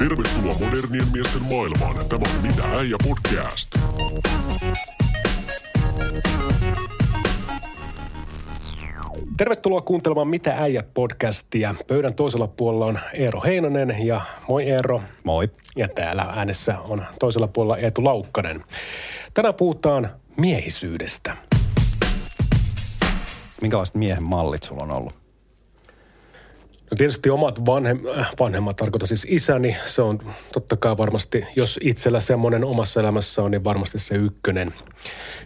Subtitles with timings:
[0.00, 2.08] Tervetuloa modernien miesten maailmaan.
[2.08, 3.78] Tämä on Mitä äijä podcast.
[9.36, 11.74] Tervetuloa kuuntelemaan Mitä äijä podcastia.
[11.88, 15.02] Pöydän toisella puolella on Eero Heinonen ja moi Eero.
[15.24, 15.50] Moi.
[15.76, 18.60] Ja täällä äänessä on toisella puolella Eetu Laukkanen.
[19.34, 21.36] Tänään puhutaan miehisyydestä.
[23.60, 25.19] Minkälaiset miehen mallit sulla on ollut?
[26.90, 30.18] No tietysti omat vanhem, äh, vanhemmat, tarkoitan siis isäni, se on
[30.52, 34.72] totta kai varmasti, jos itsellä semmoinen omassa elämässä on, niin varmasti se ykkönen.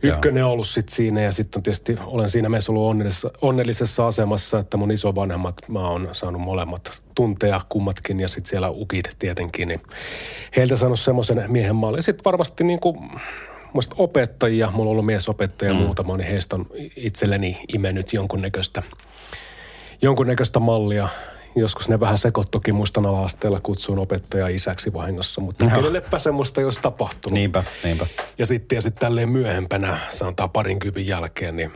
[0.02, 4.58] Ykkönen on ollut sitten siinä ja sitten tietysti olen siinä mielessä ollut onnellisessa, onnellisessa asemassa,
[4.58, 9.80] että mun isovanhemmat, mä oon saanut molemmat tuntea kummatkin ja sitten siellä ukit tietenkin, niin
[10.56, 12.02] heiltä saanut semmoisen miehen mallin.
[12.02, 13.10] Sitten varmasti niin kuin,
[13.72, 15.80] muista opettajia, mulla on ollut miesopettaja mm.
[15.80, 16.66] muutama, niin heistä on
[16.96, 18.82] itselleni imennyt jonkunnäköistä,
[20.02, 21.08] jonkunnäköistä mallia
[21.56, 25.70] joskus ne vähän sekoittukin muistan ala-asteella kutsuun opettaja isäksi vahingossa, mutta no.
[25.70, 27.34] kenellepä semmoista ei olisi tapahtunut.
[27.34, 28.06] Niinpä, niinpä.
[28.38, 31.72] Ja sitten tietysti tälleen myöhempänä, sanotaan parin kyvin jälkeen, niin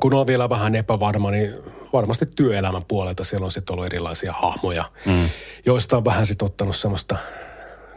[0.00, 1.54] kun on vielä vähän epävarma, niin
[1.92, 5.28] varmasti työelämän puolelta siellä on sitten ollut erilaisia hahmoja, mm.
[5.66, 7.16] joista on vähän sitten ottanut semmoista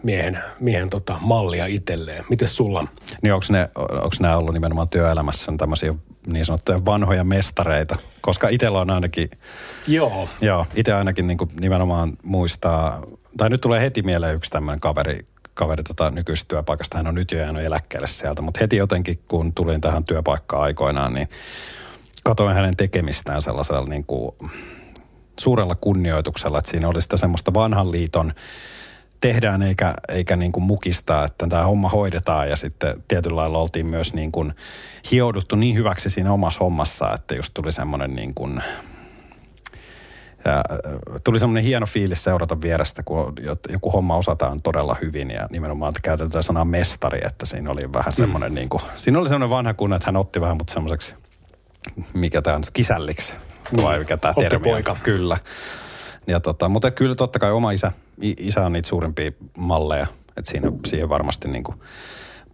[0.04, 2.26] miehen, miehen tota mallia itselleen.
[2.30, 2.88] Miten sulla?
[3.22, 5.94] Niin onko, ne, onko nämä ollut nimenomaan työelämässä tämmöisiä
[6.28, 7.96] niin sanottuja vanhoja mestareita?
[8.22, 9.30] Koska itsellä on ainakin...
[9.88, 10.30] Joo.
[10.42, 13.02] Joo, itse ainakin niin nimenomaan muistaa,
[13.38, 15.20] tai nyt tulee heti mieleen yksi tämmöinen kaveri,
[15.54, 16.98] kaveri tota nykyisestä työpaikasta.
[16.98, 21.14] Hän on nyt jo jäänyt eläkkeelle sieltä, mutta heti jotenkin kun tulin tähän työpaikkaan aikoinaan,
[21.14, 21.30] niin
[22.24, 24.32] katoin hänen tekemistään sellaisella niin kuin
[25.40, 28.34] suurella kunnioituksella, että siinä oli sitä semmoista vanhan liiton
[29.22, 33.86] tehdään eikä, eikä niin kuin mukista, että tämä homma hoidetaan ja sitten tietyllä lailla oltiin
[33.86, 34.54] myös niin kuin
[35.12, 38.62] hiouduttu niin hyväksi siinä omassa hommassa, että just tuli semmoinen niin kuin,
[40.46, 40.64] ja
[41.24, 43.34] tuli semmoinen hieno fiilis seurata vierestä, kun
[43.70, 48.52] joku homma osataan todella hyvin ja nimenomaan käytetään sanaa mestari, että siinä oli vähän semmoinen
[48.52, 48.56] mm.
[48.56, 51.16] niin kuin, siinä oli semmoinen vanha kunna, että hän otti vähän mut semmoiseksi,
[52.14, 53.34] mikä tämä on, kisälliksi,
[53.82, 54.84] vai mikä tämä termi on.
[55.04, 55.38] Kyllä.
[56.28, 60.72] Ja tota, mutta kyllä totta kai oma isä, isä on niitä suurimpia malleja, että siinä,
[60.86, 61.78] siihen varmasti niin kuin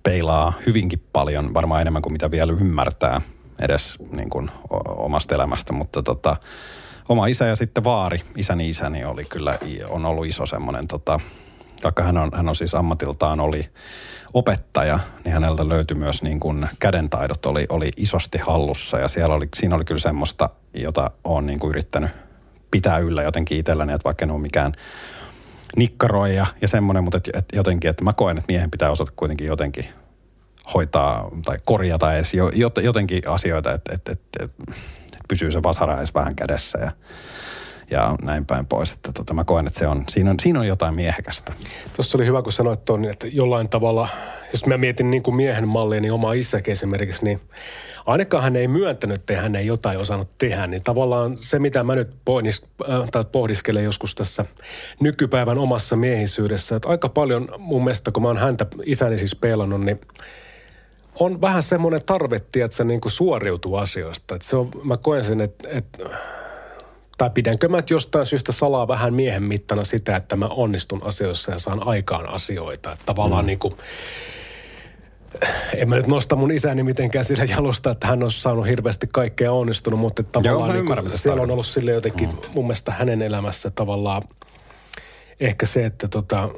[0.04, 3.22] peilaa hyvinkin paljon, varmaan enemmän kuin mitä vielä ymmärtää
[3.62, 4.52] edes niin kuin
[4.88, 6.36] omasta elämästä, mutta tota,
[7.10, 11.20] oma isä ja sitten vaari, isäni isäni oli kyllä, on ollut iso semmoinen, tota,
[11.84, 13.64] vaikka hän on, hän on siis ammatiltaan oli
[14.34, 19.00] opettaja, niin häneltä löytyi myös niin kuin kädentaidot oli, oli isosti hallussa.
[19.00, 22.12] Ja siellä oli, siinä oli kyllä semmoista, jota olen niin kuin yrittänyt
[22.72, 24.72] pitää yllä jotenkin itselläni, että vaikka en ole mikään
[25.78, 29.48] nikkaroija ja semmoinen, mutta et, et jotenkin, että mä koen, että miehen pitää osata kuitenkin
[29.48, 29.86] jotenkin
[30.74, 32.34] hoitaa tai korjata edes
[32.84, 36.92] jotenkin asioita, että, että, että, että pysyy se vasara edes vähän kädessä ja,
[37.92, 38.94] ja näin päin pois.
[38.94, 41.54] Että tota, mä koen, että se on, siinä, on, siinä on jotain miehekästä.
[41.96, 44.10] Tuossa oli hyvä, kun sanoit tuon, että jollain tavalla,
[44.52, 47.42] jos mä mietin niin kuin miehen mallia, niin oma isäkin esimerkiksi, niin
[48.06, 51.96] ainakaan hän ei myöntänyt, että hän ei jotain osannut tehdä, niin tavallaan se, mitä mä
[51.96, 54.46] nyt pohdis, äh, tai pohdiskelen joskus tässä
[55.00, 59.82] nykypäivän omassa miehisyydessä, että aika paljon mun mielestä, kun mä oon häntä isäni siis pelannut,
[59.82, 60.02] niin
[61.20, 64.36] on vähän semmoinen tarve, että se niin kuin suoriutuu asioista.
[64.36, 66.10] Että se on, mä koen sen, että, että
[67.18, 71.60] tai pidänkö mä jostain syystä salaa vähän miehen mittana sitä, että mä onnistun asioissa ja
[71.60, 72.92] saan aikaan asioita.
[72.92, 73.48] Että tavallaan mm.
[73.48, 73.78] niin kuin,
[75.76, 79.52] en mä nyt nosta mun isäni mitenkään sillä jalusta, että hän on saanut hirveästi kaikkea
[79.52, 82.38] onnistunut, mutta tavallaan Joo, niin, siellä on ollut sille jotenkin mm.
[82.54, 84.24] mun mielestä hänen elämässä tavallaan
[85.40, 86.50] ehkä se, että tota,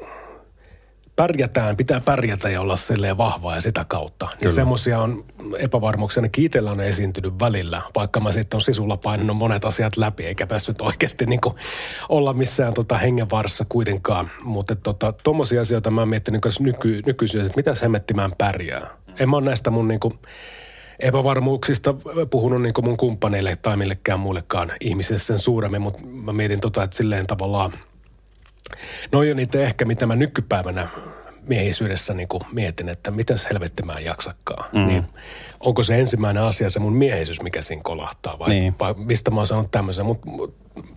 [1.20, 4.28] pärjätään, pitää pärjätä ja olla silleen vahva ja sitä kautta.
[4.42, 5.26] Niin semmoisia on
[5.58, 10.26] epävarmuuksia, ne kiitellä on esiintynyt välillä, vaikka mä sitten on sisulla painanut monet asiat läpi,
[10.26, 11.40] eikä päässyt oikeasti niin
[12.10, 14.30] olla missään tota hengenvaarassa kuitenkaan.
[14.44, 18.88] Mutta tota, tuommoisia asioita mä oon miettinyt nyky, nykyisin, että mitä hemmettimään pärjää.
[19.20, 20.14] En mä ole näistä mun niin kuin,
[21.00, 21.96] epävarmuuksista
[22.30, 26.98] puhunut niin mun kumppaneille tai millekään muillekaan ihmisille sen suuremmin, mutta mä mietin tota, että
[26.98, 27.72] silleen tavallaan–
[29.12, 30.88] No on niitä ehkä, mitä mä nykypäivänä
[31.50, 34.70] miehisyydessä niin mietin, että mitäs helvetti mä en jaksakaan.
[34.74, 34.88] Mm.
[34.88, 35.06] Niin
[35.60, 38.76] onko se ensimmäinen asia se mun miehisyys, mikä siinä kolahtaa vai, niin.
[38.80, 40.06] vai mistä mä oon sanonut tämmöisen.
[40.06, 40.32] Mutta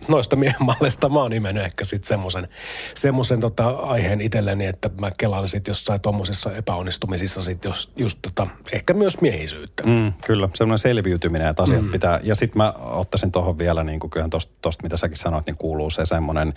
[0.07, 2.47] noista miehmallista mä oon nimennyt ehkä sitten semmoisen
[2.95, 8.47] semmosen tota aiheen itselleni, että mä kelaan sitten jossain tuommoisissa epäonnistumisissa sitten jos, just tota,
[8.71, 9.83] ehkä myös miehisyyttä.
[9.83, 11.91] Mm, kyllä, semmoinen selviytyminen, että asiat mm.
[11.91, 12.19] pitää.
[12.23, 14.27] Ja sitten mä ottaisin tuohon vielä, niin kuin kyllä
[14.61, 16.53] tosta, mitä säkin sanoit, niin kuuluu se semmoinen,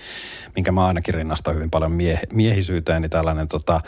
[0.55, 3.81] minkä mä ainakin rinnastan hyvin paljon mie, miehisyyteen, niin tällainen tota,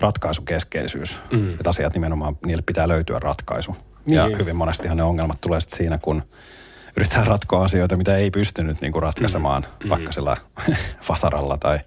[0.00, 1.20] ratkaisukeskeisyys.
[1.32, 1.54] Mm.
[1.54, 3.76] Että asiat nimenomaan, niille pitää löytyä ratkaisu.
[4.06, 4.16] Niin.
[4.16, 6.22] Ja hyvin monestihan ne ongelmat tulee sitten siinä, kun
[6.96, 9.90] yritetään ratkoa asioita, mitä ei pystynyt niin kuin ratkaisemaan mm.
[9.90, 10.36] vaikka sillä
[11.08, 11.78] vasaralla tai,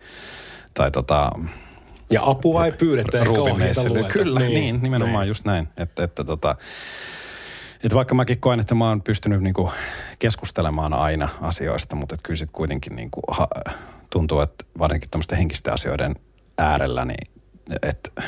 [0.74, 1.32] tai tota,
[2.12, 5.28] ja apua ei pyydetä eikä Kyllä, niin, niin nimenomaan niin.
[5.28, 5.68] just näin.
[5.78, 6.56] Että, että tota,
[7.84, 9.72] että vaikka mäkin koen, että mä oon pystynyt niinku
[10.20, 13.48] keskustelemaan aina asioista, mutta kyllä sitten kuitenkin niinku ha,
[14.10, 16.16] tuntuu, että varsinkin tämmöisten henkisten asioiden
[16.58, 17.32] äärellä, niin
[17.82, 18.22] että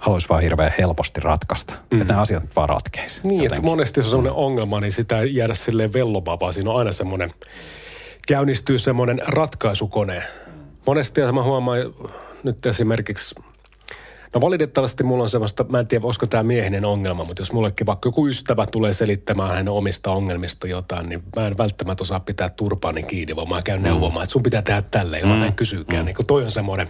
[0.00, 1.74] haluaisi vaan hirveän helposti ratkaista.
[1.74, 2.00] Mm.
[2.00, 3.20] Että nämä asiat vaan ratkeisi.
[3.22, 3.56] Niin, jotenkin.
[3.56, 6.76] että monesti jos on sellainen ongelma, niin sitä ei jäädä silleen vellomaan, vaan siinä on
[6.76, 7.30] aina semmoinen,
[8.28, 10.22] käynnistyy semmoinen ratkaisukone.
[10.86, 11.78] Monesti mä huomaan
[12.42, 13.34] nyt esimerkiksi
[14.34, 17.86] No valitettavasti mulla on semmoista, mä en tiedä, olisiko tämä miehinen ongelma, mutta jos mullekin
[17.86, 22.48] vaikka joku ystävä tulee selittämään hänen omista ongelmista jotain, niin mä en välttämättä osaa pitää
[22.48, 23.84] turpaani kiinni, vaan mä käyn mm.
[23.84, 25.42] neuvomaan, että sun pitää tehdä tälleen, mm.
[25.42, 26.02] en kysykään.
[26.02, 26.06] Mm.
[26.06, 26.88] Niin toi on semmoinen,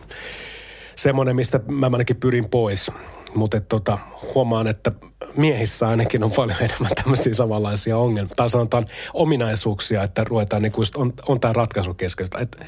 [1.02, 2.90] semmoinen, mistä mä ainakin pyrin pois.
[3.34, 3.98] Mutta tota,
[4.34, 4.92] huomaan, että
[5.36, 8.34] miehissä ainakin on paljon enemmän tämmöisiä samanlaisia ongelmia.
[8.36, 12.38] Tai sanotaan ominaisuuksia, että ruvetaan, niin kuin on, on tämä ratkaisukeskeistä.
[12.38, 12.64] Että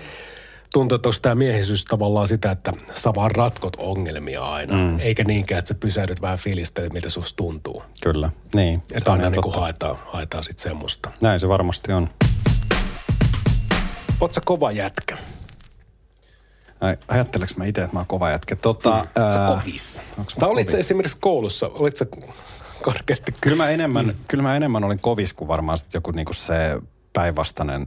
[0.72, 5.00] tuntuu, että onko tämä miehisyys tavallaan sitä, että sä vaan ratkot ongelmia aina, mm.
[5.00, 7.82] eikä niinkään, että sä pysähdyt vähän fiilistelemään, miltä susta tuntuu.
[8.02, 8.82] Kyllä, niin.
[8.92, 11.10] Että aina niin kuin haetaan, haetaan sitten semmoista.
[11.20, 12.08] Näin se varmasti on.
[14.20, 15.16] Oot sä kova jätkä?
[17.08, 18.56] Ajatteleks mä itse, että mä oon kova jätkä?
[18.56, 19.22] Tota, mm.
[19.22, 19.32] ää...
[19.32, 20.02] Sä kovis.
[20.38, 22.06] Tai olit sä esimerkiksi koulussa, olit sä
[22.82, 23.34] karkeasti?
[23.40, 24.14] Kyllä mä enemmän, mm.
[24.28, 26.78] kyllä mä enemmän olin kovis kuin varmaan sit joku niinku se
[27.12, 27.86] päinvastainen,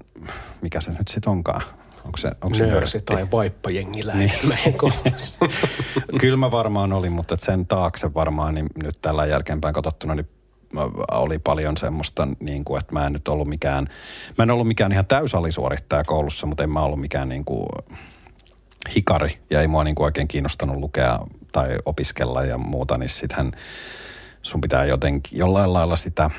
[0.61, 1.61] mikä se nyt sitten onkaan.
[2.05, 4.31] Onko se, onko se nörsi tai vaippajengiläinen
[4.65, 4.75] niin.
[6.19, 10.29] Kyllä mä varmaan olin, mutta sen taakse varmaan niin nyt tällä jälkeenpäin katsottuna niin
[11.11, 13.87] oli paljon semmoista, niin kuin, että mä en nyt ollut mikään,
[14.37, 17.67] mä en ollut mikään ihan täysalisuorittaja koulussa, mutta en mä ollut mikään niin kuin
[18.95, 21.19] hikari ja ei mua niin kuin oikein kiinnostanut lukea
[21.51, 23.51] tai opiskella ja muuta, niin sittenhän
[24.41, 26.29] sun pitää jotenkin jollain lailla sitä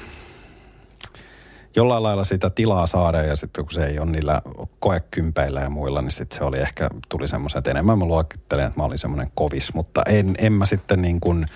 [1.76, 4.42] jollain lailla sitä tilaa saada ja sitten kun se ei ole niillä
[4.80, 7.98] koekympeillä ja muilla, niin sitten se oli ehkä, tuli semmoisen, että enemmän.
[7.98, 11.46] Mä luokittelen, että mä olin semmoinen kovis, mutta en, en mä sitten niin kuin,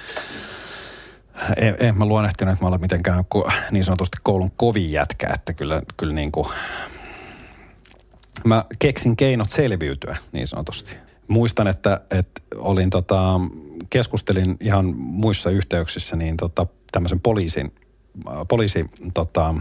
[1.56, 3.24] en, en mä luonnehtinut, että mä olen mitenkään
[3.70, 6.48] niin sanotusti koulun kovin jätkä, että kyllä, kyllä niin kuin,
[8.44, 10.96] mä keksin keinot selviytyä niin sanotusti.
[11.28, 13.40] Muistan, että, että olin tota,
[13.90, 17.74] keskustelin ihan muissa yhteyksissä niin tota, tämmöisen poliisin,
[18.48, 19.54] poliisi tota,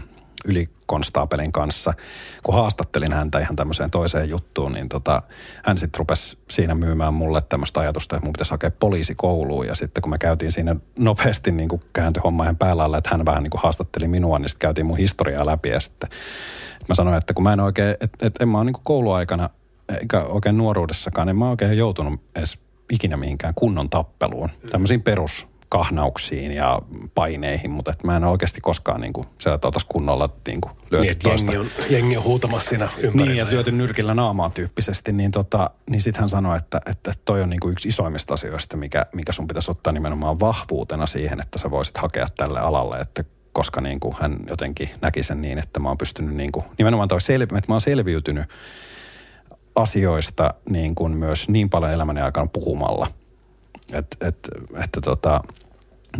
[0.44, 1.94] ylikonstaapelin kanssa,
[2.42, 5.22] kun haastattelin häntä ihan tämmöiseen toiseen juttuun, niin tota,
[5.64, 9.66] hän sitten rupesi siinä myymään mulle tämmöistä ajatusta, että mun pitäisi hakea poliisikouluun.
[9.66, 13.26] Ja sitten kun me käytiin siinä nopeasti niin kuin kääntyi homma ihan päällä että hän
[13.26, 15.68] vähän niin kuin haastatteli minua, niin sitten käytiin mun historiaa läpi.
[15.68, 16.10] Ja sitten
[16.88, 19.50] mä sanoin, että kun mä en oikein, että, että en mä ole niin kuin kouluaikana,
[20.00, 22.58] eikä oikein nuoruudessakaan, en mä oikein joutunut edes
[22.92, 24.50] ikinä mihinkään kunnon tappeluun.
[24.70, 26.82] Tämmöisiin perus kahnauksiin ja
[27.14, 31.06] paineihin, mutta että mä en oikeasti koskaan niin kuin, siellä oltaisiin kunnolla niin kuin, lyöty
[31.06, 31.52] niin, toista.
[31.52, 33.26] Jengi on, jengi on huutamassa siinä ympärillä.
[33.26, 37.42] Niin, ja lyöty nyrkillä naamaa tyyppisesti, niin, tota, niin sitten hän sanoi, että, että toi
[37.42, 41.58] on niin kuin yksi isoimmista asioista, mikä, mikä sun pitäisi ottaa nimenomaan vahvuutena siihen, että
[41.58, 45.80] sä voisit hakea tälle alalle, että koska niin kuin hän jotenkin näki sen niin, että
[45.80, 48.46] mä oon pystynyt niin kuin, nimenomaan toi selvi, että mä oon selviytynyt
[49.74, 53.06] asioista niin kuin myös niin paljon elämäni aikana puhumalla.
[53.92, 54.38] Että et,
[54.84, 55.40] että tota,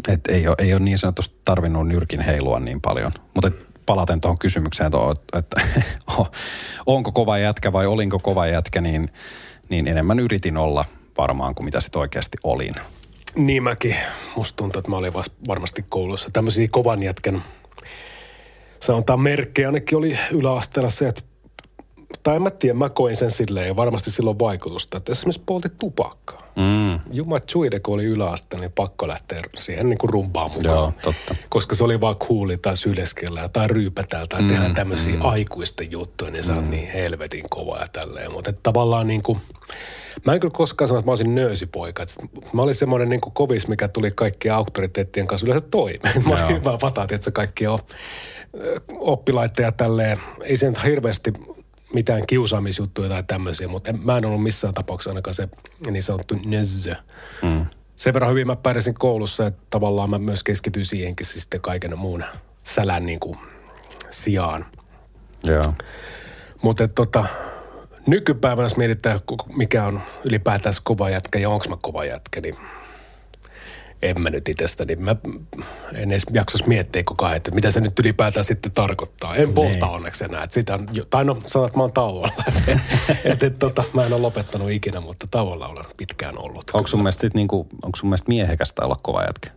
[0.08, 3.12] et ei, ole, ei ole niin sanotusti tarvinnut nyrkin heilua niin paljon.
[3.34, 3.50] Mutta
[3.86, 4.90] palaten tuohon kysymykseen,
[5.32, 5.60] että,
[6.86, 9.10] onko kova jätkä vai olinko kova jätkä, niin,
[9.68, 10.84] niin enemmän yritin olla
[11.18, 12.74] varmaan kuin mitä sitten oikeasti olin.
[13.34, 13.96] Niin mäkin.
[14.36, 15.12] Musta tuntuu, että mä olin
[15.48, 17.42] varmasti koulussa tämmöisiä kovan jätkän
[18.80, 19.68] sanotaan merkkejä.
[19.68, 21.22] Ainakin oli yläasteella se, että
[22.22, 25.68] tai en mä tiedä, mä koin sen silleen ja varmasti silloin vaikutusta, että esimerkiksi polti
[25.80, 26.40] tupakkaa.
[26.56, 27.00] Mm.
[27.12, 30.74] Juma Chuide, kun oli yläasteella, niin pakko lähteä siihen niin kuin rumpaan mukaan.
[30.74, 31.34] Joo, totta.
[31.48, 35.24] Koska se oli vaan kuuli tai syleskellä tai ryypätään tai mm, tehdään tämmöisiä mm.
[35.24, 36.70] aikuisten juttuja, niin sä oot mm.
[36.70, 38.32] niin helvetin kova ja tälleen.
[38.32, 39.40] Mutta tavallaan niin kuin,
[40.24, 42.04] mä en kyllä koskaan sano, että mä olisin nöösipoika.
[42.52, 46.24] Mä olin semmoinen niin kuin kovis, mikä tuli kaikkien auktoriteettien kanssa yleensä toimeen.
[46.28, 47.78] Mä olin hyvä pataat, että se kaikki on
[48.98, 50.18] oppilaita ja tälleen.
[50.42, 51.32] Ei se nyt hirveästi
[51.94, 55.48] mitään kiusaamisjuttuja tai tämmöisiä, mutta en, mä en ollut missään tapauksessa ainakaan se
[55.90, 56.94] niin sanottu nözzö.
[57.42, 57.66] Mm.
[57.96, 61.98] Sen verran hyvin mä pärjäsin koulussa, että tavallaan mä myös keskityin siihenkin siis sitten kaiken
[61.98, 62.24] muun
[62.62, 63.38] sälän niin kuin
[64.10, 64.66] sijaan.
[65.44, 65.74] Joo.
[66.62, 67.24] Mutta tota,
[68.06, 69.20] nykypäivänä, jos mietitään,
[69.56, 72.56] mikä on ylipäätään kova jätkä ja onko mä kova jätkä, niin–
[74.02, 75.16] en mä nyt itsestäni, mä
[75.94, 79.36] en edes jaksaisi miettiä koko ajan, että mitä se nyt ylipäätään sitten tarkoittaa.
[79.36, 79.84] En polta niin.
[79.84, 80.42] onneksi enää.
[80.42, 82.28] Että sitä on, tai no sanot, että mä oon tauolla.
[83.24, 86.70] että et, tota, mä en ole lopettanut ikinä, mutta tauolla olen pitkään ollut.
[86.72, 89.50] Onko sun mielestä, sit niinku, onko sun mielestä miehekästä olla kova jätkä?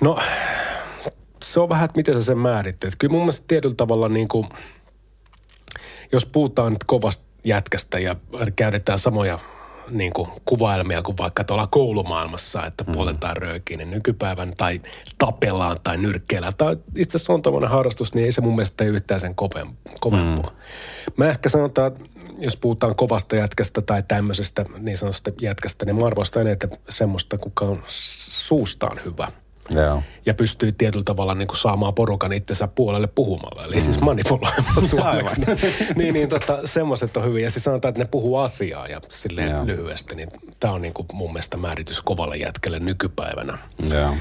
[0.00, 0.18] No,
[1.42, 2.94] se on vähän, että miten sä sen määritteet.
[2.98, 4.48] Kyllä mun mielestä tietyllä tavalla niin kuin,
[6.12, 8.16] jos puhutaan nyt kovasta jätkästä ja
[8.56, 9.38] käytetään samoja
[9.90, 12.92] niin kuin kuvailmia kuin vaikka tuolla koulumaailmassa, että mm.
[12.92, 14.80] poltetaan röökiin, niin nykypäivän tai
[15.18, 16.52] tapellaan tai nyrkkeellä.
[16.58, 19.34] Tai itse asiassa on tämmöinen harrastus, niin ei se mun mielestä tee yhtään sen
[20.00, 20.50] kovempua.
[20.50, 21.12] Mm.
[21.16, 22.04] Mä ehkä sanotaan, että
[22.38, 27.64] jos puhutaan kovasta jätkästä tai tämmöisestä niin sanotusta jätkästä, niin mä arvostan eniten semmoista, kuka
[27.64, 29.28] on suustaan hyvä–
[29.70, 30.02] Joo.
[30.26, 33.64] ja pystyy tietyllä tavalla niin kuin saamaan porukan itsensä puolelle puhumalla.
[33.64, 33.92] Eli siis mm.
[33.92, 35.40] siis manipuloimalla suomeksi.
[35.96, 37.46] niin, niin tota, semmoiset on hyviä.
[37.46, 39.66] Ja siis sanotaan, että ne puhuu asiaa ja silleen Joo.
[39.66, 40.14] lyhyesti.
[40.14, 40.28] Niin
[40.60, 43.58] tämä on niin kuin mun mielestä määritys kovalle jätkelle nykypäivänä.
[43.90, 44.14] Joo.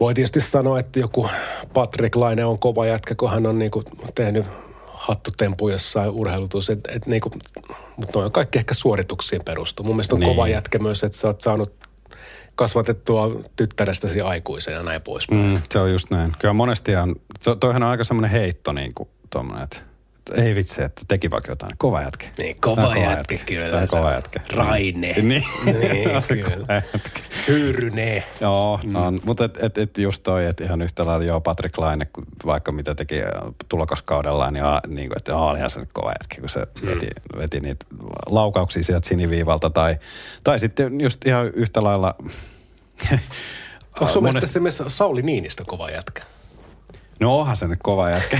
[0.00, 1.30] Voi tietysti sanoa, että joku
[1.74, 4.46] Patrick Laine on kova jätkä, kun hän on niin kuin tehnyt
[4.86, 7.30] hattutempu jossain urheilutus, et, et niinku,
[7.96, 9.86] mutta noin kaikki ehkä suorituksiin perustuu.
[9.86, 10.36] Mun mielestä on niin.
[10.36, 11.72] kova jätkä myös, että sä oot saanut
[12.58, 15.40] kasvatettua tyttärestäsi aikuisen ja näin poispäin.
[15.40, 16.32] Mm, se on just näin.
[16.38, 19.76] Kyllä monesti on, to, toihan on aika semmoinen heitto niin kuin tommonen, että
[20.34, 21.72] ei vitsi, että teki vaikka jotain.
[21.78, 22.26] Kova jätkä.
[22.38, 23.46] Niin, kova, kova jätkä, jätkä.
[23.46, 23.66] kyllä.
[23.66, 24.40] Se on kova jätkä.
[24.52, 25.12] Raine.
[25.12, 26.82] Niin, niin se kyllä.
[27.48, 28.24] Hyyryne.
[28.40, 28.96] Joo, mm.
[28.96, 29.20] on.
[29.24, 32.06] mutta et, et, et just toi, että ihan yhtä lailla joo Patrick Laine,
[32.46, 33.20] vaikka mitä teki
[33.68, 36.86] tulokaskaudellaan, niin, niin kuin, että olihan se nyt kova jätkä, kun se mm.
[36.88, 37.08] veti,
[37.38, 37.86] veti niitä
[38.26, 39.70] laukauksia sieltä siniviivalta.
[39.70, 39.96] Tai,
[40.44, 42.14] tai sitten just ihan yhtä lailla...
[44.00, 44.60] Onko sun monesti...
[44.60, 46.22] mielestä se Sauli Niinistä kova jätkä?
[47.20, 48.38] No onhan se nyt kova jätkä.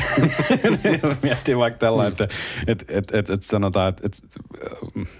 [1.02, 2.28] Jos miettii vaikka tällainen, että
[2.66, 4.18] et, et, et, et sanotaan, että et,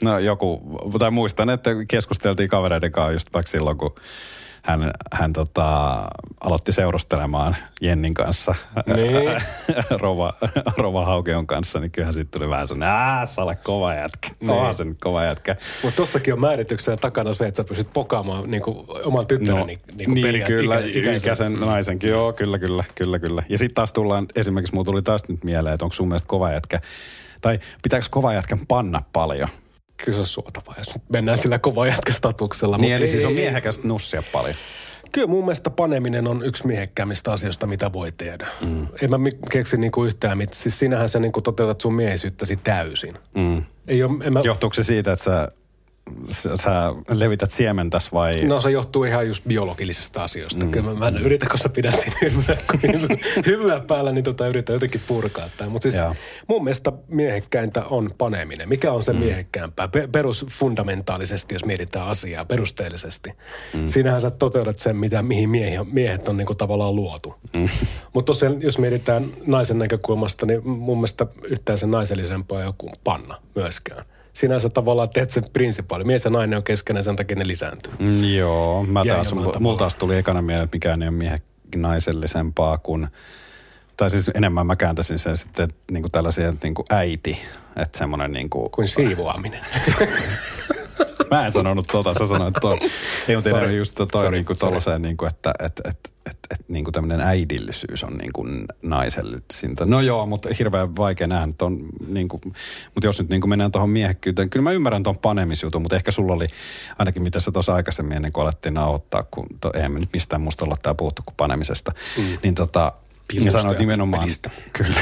[0.05, 3.95] no joku, tai muistan, että keskusteltiin kavereiden kanssa just vaikka silloin, kun
[4.69, 5.99] hän, hän tota,
[6.41, 8.55] aloitti seurustelemaan Jennin kanssa,
[8.97, 9.43] niin.
[10.03, 10.35] Rova,
[10.77, 14.29] Rova Haukeon kanssa, niin kyllähän sitten tuli vähän sellainen, aah, sä olet kova jätkä.
[14.41, 14.51] Niin.
[14.51, 15.57] Onhan se nyt kova jätkä.
[15.83, 19.65] Mutta tossakin on määrityksenä takana se, että sä pystyt pokaamaan niin kuin, oman tyttäreni no,
[19.67, 19.81] niin,
[20.15, 23.43] niin, niin kyllä, ikäisen, ikäisen naisenkin, joo, kyllä, kyllä, kyllä, kyllä.
[23.49, 26.53] Ja sitten taas tullaan, esimerkiksi mulla tuli taas nyt mieleen, että onko sun mielestä kova
[26.53, 26.81] jätkä,
[27.41, 29.49] tai pitääkö kova jätkän panna paljon?
[30.05, 32.79] Kyllä se on suotavaa, jos mennään sillä kova jätkästatuksella.
[32.79, 34.55] Niin, eli ei, siis on miehekästä nussia paljon.
[35.13, 38.49] Kyllä mun mielestä paneminen on yksi miehekkäämmistä asioista, mitä voi tehdä.
[38.67, 38.87] Mm.
[39.03, 39.19] En mä
[39.51, 40.57] keksi niinku yhtään mitään.
[40.57, 43.15] Siis sinähän sä niinku toteutat sun miehisyyttäsi täysin.
[43.35, 43.63] Mm.
[43.89, 44.41] Ei ole, en mä...
[44.45, 45.49] Johtuuko se siitä, että sä
[46.31, 48.45] sä, sä levität siementäs vai?
[48.45, 50.65] No se johtuu ihan just biologisesta asioista.
[50.65, 50.71] Mm.
[50.71, 52.17] Kyllä mä, mä en yritä, kun sä pidät siinä
[53.47, 55.71] hymyä, päällä, niin tota yritä jotenkin purkaa tämä.
[55.71, 56.15] Mutta siis Jaa.
[56.47, 58.69] mun mielestä miehekkäintä on paneminen.
[58.69, 59.19] Mikä on se mm.
[59.19, 59.89] miehekkäämpää?
[60.13, 63.33] Perusfundamentaalisesti, jos mietitään asiaa perusteellisesti.
[63.75, 63.87] Mm.
[63.87, 67.35] Siinähän sä toteutat sen, mitä, mihin miehi, miehet on niinku tavallaan luotu.
[67.53, 67.69] Mm.
[68.13, 74.05] Mutta tosiaan, jos mietitään naisen näkökulmasta, niin mun mielestä yhtään se naisellisempaa joku panna myöskään
[74.39, 76.05] sinänsä tavallaan teet sen prinsipaali.
[76.05, 77.93] Mies ja nainen on keskenään, sen takia ne lisääntyy.
[77.99, 81.41] Mm, joo, mä taas, mulla taas tuli ekana mieleen, että mikään ei ole miehen
[81.77, 83.09] naisellisempaa kuin
[83.97, 87.43] tai siis enemmän mä kääntäisin sen sitten niin kuin tällaisia niin kuin äiti,
[87.77, 88.71] että semmoinen niin kuin...
[88.71, 89.61] Kuin siivoaminen.
[91.31, 92.79] mä en sanonut tota, sä sanoit toi.
[93.29, 93.77] Ei, mutta Sorry.
[93.77, 94.31] just toi Sorry.
[94.31, 98.19] niin kuin tollaseen, niin kuin, että, että, että, että, että niin kuin tämmöinen äidillisyys on
[98.19, 99.87] niin kuin naisellisinta.
[99.87, 102.41] No joo, mutta hirveän vaikea nähdä on niin kuin,
[102.95, 106.11] mutta jos nyt niin kuin mennään tuohon miehekkyyteen, kyllä mä ymmärrän tuon panemisjutun, mutta ehkä
[106.11, 106.47] sulla oli
[106.99, 110.43] ainakin mitä sä tuossa aikaisemmin ennen kuin alettiin nauhoittaa, kun to, eihän me nyt mistään
[110.43, 112.39] muusta olla tää puhuttu kuin panemisesta, mm.
[112.43, 112.93] niin tota,
[113.33, 114.51] ja sanoit nimenomaan, pelistä.
[114.79, 115.01] kyllä,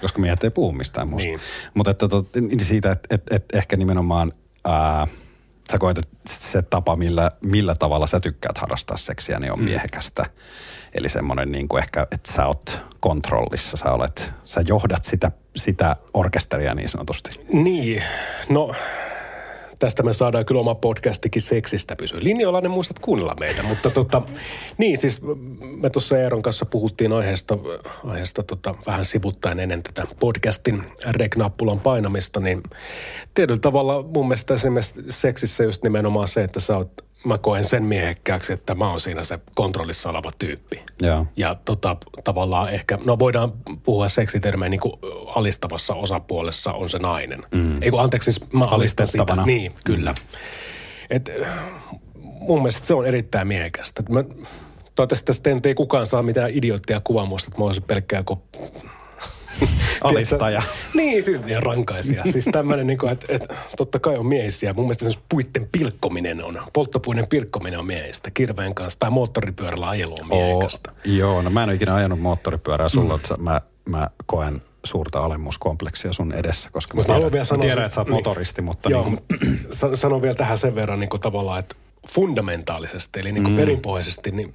[0.00, 1.28] koska miehet ei puhu mistään muusta.
[1.28, 1.40] Niin.
[1.74, 4.32] Mutta että, to, niin siitä, että et, et ehkä nimenomaan
[4.64, 5.06] ää,
[5.72, 9.64] sä koet, että se tapa, millä, millä tavalla sä tykkäät harrastaa seksiä, niin on mm.
[9.64, 10.24] miehekästä.
[10.94, 15.96] Eli semmoinen niin kuin ehkä, että sä oot kontrollissa, sä, olet, sä johdat sitä, sitä
[16.14, 17.40] orkesteria niin sanotusti.
[17.52, 18.02] Niin,
[18.48, 18.74] no
[19.84, 22.18] tästä me saadaan kyllä oma podcastikin seksistä pysyä.
[22.22, 24.22] Linjoilla ne muistat kuunnella meitä, mutta tota,
[24.78, 25.22] niin siis
[25.60, 27.58] me tuossa Eeron kanssa puhuttiin aiheesta,
[28.04, 32.62] aiheesta tota, vähän sivuttaen ennen tätä podcastin reknappulan painamista, niin
[33.34, 36.92] tietyllä tavalla mun mielestä esimerkiksi seksissä just nimenomaan se, että sä oot
[37.24, 40.82] mä koen sen miehekkääksi, että mä oon siinä se kontrollissa oleva tyyppi.
[41.02, 43.52] Ja, ja tota, tavallaan ehkä, no voidaan
[43.82, 44.92] puhua seksitermejä niin kuin
[45.34, 47.42] alistavassa osapuolessa on se nainen.
[47.54, 47.82] Mm.
[47.82, 49.36] Ei kun anteeksi, siis mä alistan sitä.
[49.46, 50.12] Niin, kyllä.
[50.12, 50.38] Mm.
[51.10, 51.30] Et,
[52.40, 54.02] mun mielestä se on erittäin miehekästä.
[54.08, 54.22] Mä,
[54.94, 58.40] toivottavasti tästä ei kukaan saa mitään idioottia kuvaa muista, että mä olisin pelkkää kuin
[60.00, 60.62] Alistaja.
[60.94, 62.22] niin, siis ja rankaisia.
[62.24, 64.72] siis tämmöinen, niin että et, totta kai on miehisiä.
[64.72, 68.30] Mun mielestä se puitten pilkkominen on, polttopuinen pilkkominen on miehistä.
[68.30, 70.90] Kirveen kanssa tai moottoripyörällä ajelu on miehekästä.
[70.90, 73.20] Oh, joo, no mä en ole ikinä ajanut moottoripyörää sulla, mm.
[73.20, 77.94] että mä, mä koen suurta alemmuuskompleksia sun edessä, koska mä, tiedän, vielä sanoa tiedän, että
[77.94, 78.90] sä oot niin, motoristi, mutta...
[78.90, 79.18] Joo, niin
[79.80, 79.96] kuin...
[79.96, 81.74] sanon vielä tähän sen verran niin kuin tavallaan, että
[82.08, 83.56] fundamentaalisesti, eli niin kuin mm.
[83.56, 84.54] perinpohjaisesti, niin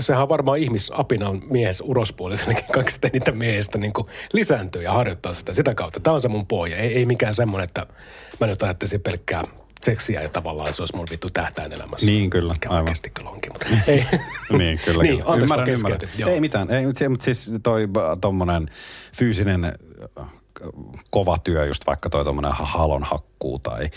[0.00, 3.92] sehän on varmaan ihmisapinan mies urospuolisenakin kaikista niitä miehistä niin
[4.32, 6.00] lisääntyy ja harjoittaa sitä sitä kautta.
[6.00, 6.76] Tämä on se mun pohja.
[6.76, 7.86] Ei, ei mikään semmoinen, että
[8.40, 9.44] mä nyt ajattelisin pelkkää
[9.82, 12.06] seksiä ja tavallaan se olisi mun vittu tähtäin elämässä.
[12.06, 12.52] Niin, kyllä.
[12.52, 12.82] Mikä aivan.
[12.82, 13.96] oikeasti kyllä onkin, mutta ei.
[14.58, 15.02] niin, kyllä.
[15.02, 15.36] niin, kyllä.
[15.36, 16.00] Ymmärrän, ymmärrän.
[16.26, 16.70] Ei mitään.
[16.70, 17.88] Ei, mutta siis toi
[18.20, 18.68] tommonen
[19.16, 20.26] fyysinen äh,
[21.10, 23.90] kova työ, just vaikka toi tommonen halon hakkuu tai,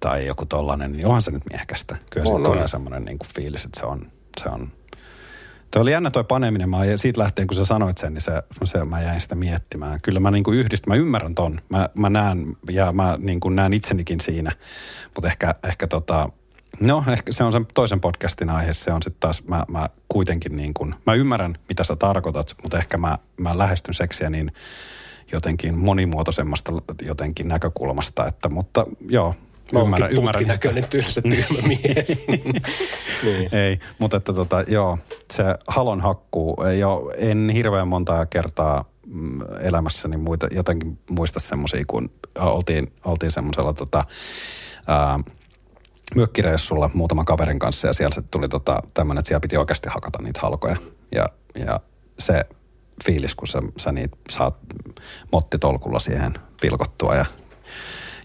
[0.00, 1.96] tai joku tollanen, niin onhan se nyt miehekästä.
[2.10, 4.12] Kyllä on, tulee semmoinen niin fiilis, että se on,
[4.42, 4.72] se on
[5.72, 6.70] Tuo oli jännä toi paneminen.
[6.70, 8.32] Mä, siitä lähtien, kun sä sanoit sen, niin se,
[8.64, 10.00] se, mä jäin sitä miettimään.
[10.02, 11.60] Kyllä mä niin yhdistän, mä ymmärrän ton.
[11.68, 14.52] Mä, mä näen ja mä niin kuin näen itsenikin siinä.
[15.14, 16.28] Mutta ehkä, ehkä tota,
[16.80, 18.72] no ehkä se on sen toisen podcastin aihe.
[18.72, 22.78] Se on sitten taas, mä, mä kuitenkin niin kuin, mä ymmärrän mitä sä tarkoitat, mutta
[22.78, 24.52] ehkä mä, mä lähestyn seksiä niin
[25.32, 28.26] jotenkin monimuotoisemmasta jotenkin näkökulmasta.
[28.26, 29.34] Että, mutta joo,
[29.72, 30.46] Mä ymmärrän, ymmärrän.
[30.46, 32.22] näköinen tylsä tyhmä mies.
[33.24, 33.54] niin.
[33.54, 34.98] Ei, mutta että tota, joo,
[35.32, 42.10] se halon hakkuu, ole, en hirveän monta kertaa mm, elämässäni muita, jotenkin muista semmoisia, kun
[42.38, 44.04] oltiin, oltiin semmoisella tota,
[44.88, 45.20] ää,
[46.14, 50.18] mökkireissulla muutaman kaverin kanssa ja siellä se tuli tota, tämmöinen, että siellä piti oikeasti hakata
[50.22, 50.76] niitä halkoja.
[51.14, 51.80] Ja, ja
[52.18, 52.44] se
[53.04, 54.54] fiilis, kun sä, sä niitä saat
[55.32, 57.24] mottitolkulla siihen pilkottua ja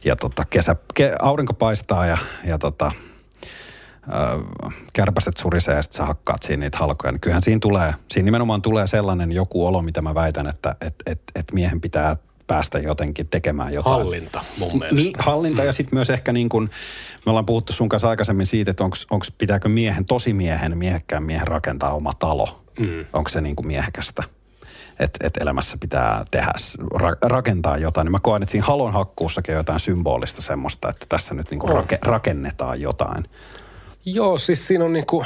[0.08, 6.06] ja tota, kesä, ke, aurinko paistaa ja, ja tota, äh, kärpäset surisee ja sitten sä
[6.06, 7.12] hakkaat siinä niitä halkoja.
[7.12, 10.96] Niin kyllähän siinä tulee, siinä nimenomaan tulee sellainen joku olo, mitä mä väitän, että et,
[11.06, 13.96] et, et miehen pitää päästä jotenkin tekemään jotain.
[13.96, 14.96] Hallinta mun mielestä.
[14.96, 15.66] Niin, hallinta mm.
[15.66, 16.70] ja sitten myös ehkä niin kuin,
[17.26, 21.48] me ollaan puhuttu sun kanssa aikaisemmin siitä, että onko pitääkö miehen, tosi miehen, miehekkään miehen
[21.48, 22.64] rakentaa oma talo.
[22.80, 23.06] Mm.
[23.14, 24.24] Onko se niin kuin miehekästä
[25.00, 26.52] että et elämässä pitää tehdä,
[26.96, 28.06] ra- rakentaa jotain.
[28.06, 31.68] Niin mä koen, että siinä halon hakkuussakin on jotain symbolista semmoista, että tässä nyt niinku
[31.68, 33.24] rake- rakennetaan jotain.
[34.06, 35.26] Joo, siis siinä on niin kuin,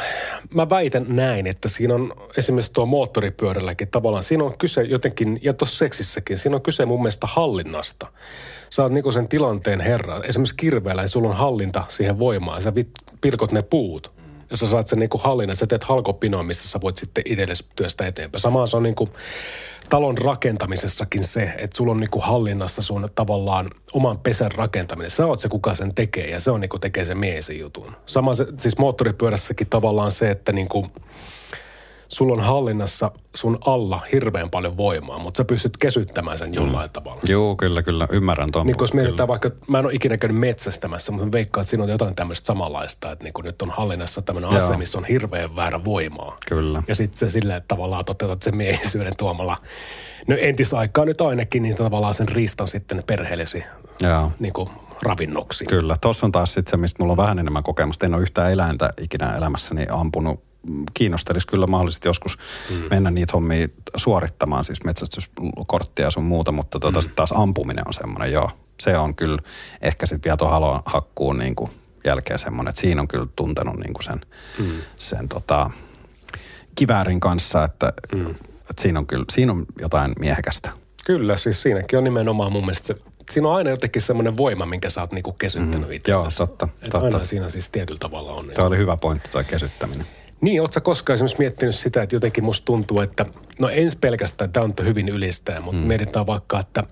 [0.53, 5.53] mä väitän näin, että siinä on esimerkiksi tuo moottoripyörälläkin tavallaan, siinä on kyse jotenkin, ja
[5.53, 8.07] tuossa seksissäkin, siinä on kyse mun mielestä hallinnasta.
[8.69, 10.21] Sä oot niin sen tilanteen herra.
[10.27, 12.73] Esimerkiksi kirveellä, niin sulla on hallinta siihen voimaan, sä
[13.21, 14.20] pilkot ne puut
[14.51, 17.65] ja sä saat sen niin kuin hallinnan, sä teet halkopinoa, mistä sä voit sitten itsellesi
[17.75, 18.41] työstä eteenpäin.
[18.41, 19.09] Samaan se on niin kuin
[19.89, 25.11] talon rakentamisessakin se, että sulla on niin kuin hallinnassa sun tavallaan oman pesän rakentaminen.
[25.11, 27.95] Sä oot se, kuka sen tekee ja se on niin kuin tekee sen miehen jutun.
[28.05, 30.85] Sama se, siis moottoripyörässäkin tavallaan se, että niin kuin–
[32.11, 36.93] sulla on hallinnassa sun alla hirveän paljon voimaa, mutta sä pystyt kesyttämään sen jollain mm.
[36.93, 37.21] tavalla.
[37.27, 38.07] Joo, kyllä, kyllä.
[38.11, 38.67] Ymmärrän tuon.
[38.67, 41.89] Niin kun mietitään vaikka, mä en ole ikinä käynyt metsästämässä, mutta veikkaan, että siinä on
[41.89, 46.35] jotain tämmöistä samanlaista, että niin nyt on hallinnassa tämmöinen ase, missä on hirveän väärä voimaa.
[46.47, 46.83] Kyllä.
[46.87, 49.55] Ja sitten se sillä tavallaan toteutat sen miehisyyden tuomalla,
[50.27, 53.63] no entisaikaa nyt ainakin, niin tavallaan sen riistan sitten perheellesi
[54.01, 54.31] Joo.
[54.39, 54.69] Niin kuin
[55.01, 55.65] ravinnoksi.
[55.65, 55.95] Kyllä.
[56.01, 58.05] Tuossa on taas sitten se, mistä mulla on vähän enemmän kokemusta.
[58.05, 60.50] En ole yhtään eläintä ikinä elämässäni ampunut
[60.93, 62.37] kiinnostelisi kyllä mahdollisesti joskus
[62.69, 62.83] mm.
[62.89, 67.09] mennä niitä hommia suorittamaan, siis metsästyskorttia ja sun muuta, mutta tuota, mm.
[67.15, 68.51] taas ampuminen on semmoinen, joo.
[68.79, 69.37] Se on kyllä
[69.81, 71.71] ehkä sitten vielä tuon halon hakkuun niin kuin
[72.05, 74.21] jälkeen semmoinen, että siinä on kyllä tuntenut niin kuin sen,
[74.59, 74.71] mm.
[74.97, 75.69] sen tota,
[76.75, 78.29] kiväärin kanssa, että, mm.
[78.69, 80.69] että siinä on kyllä siinä on jotain miehekästä.
[81.05, 82.95] Kyllä, siis siinäkin on nimenomaan mun mielestä se
[83.31, 86.11] siinä on aina jotenkin semmoinen voima, minkä sä oot niinku kesyttänyt mm, itse.
[86.11, 87.05] Joo, totta, totta.
[87.05, 88.45] Aina siinä siis tietyllä tavalla on.
[88.55, 90.05] Tuo oli hyvä pointti tuo kesyttäminen.
[90.41, 93.25] Niin, ootko koskaan esimerkiksi miettinyt sitä, että jotenkin musta tuntuu, että
[93.59, 95.87] no en pelkästään, tämä on hyvin ylistää, mutta mm.
[95.87, 96.83] mietitään vaikka, että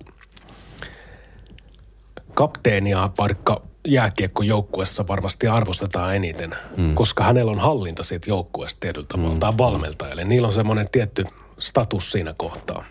[2.33, 6.95] kapteenia vaikka jääkiekkojoukkuessa varmasti arvostetaan eniten, mm.
[6.95, 9.39] koska hänellä on hallinta siitä joukkueesta tietyllä tavalla, mm.
[9.39, 10.23] tai valmentajalle.
[10.23, 11.25] Niillä on semmoinen tietty
[11.59, 12.85] status siinä kohtaa.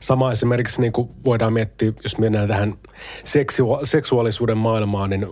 [0.00, 2.74] Sama esimerkiksi niin kuin voidaan miettiä, jos mennään tähän
[3.24, 5.26] seksua- seksuaalisuuden maailmaan, niin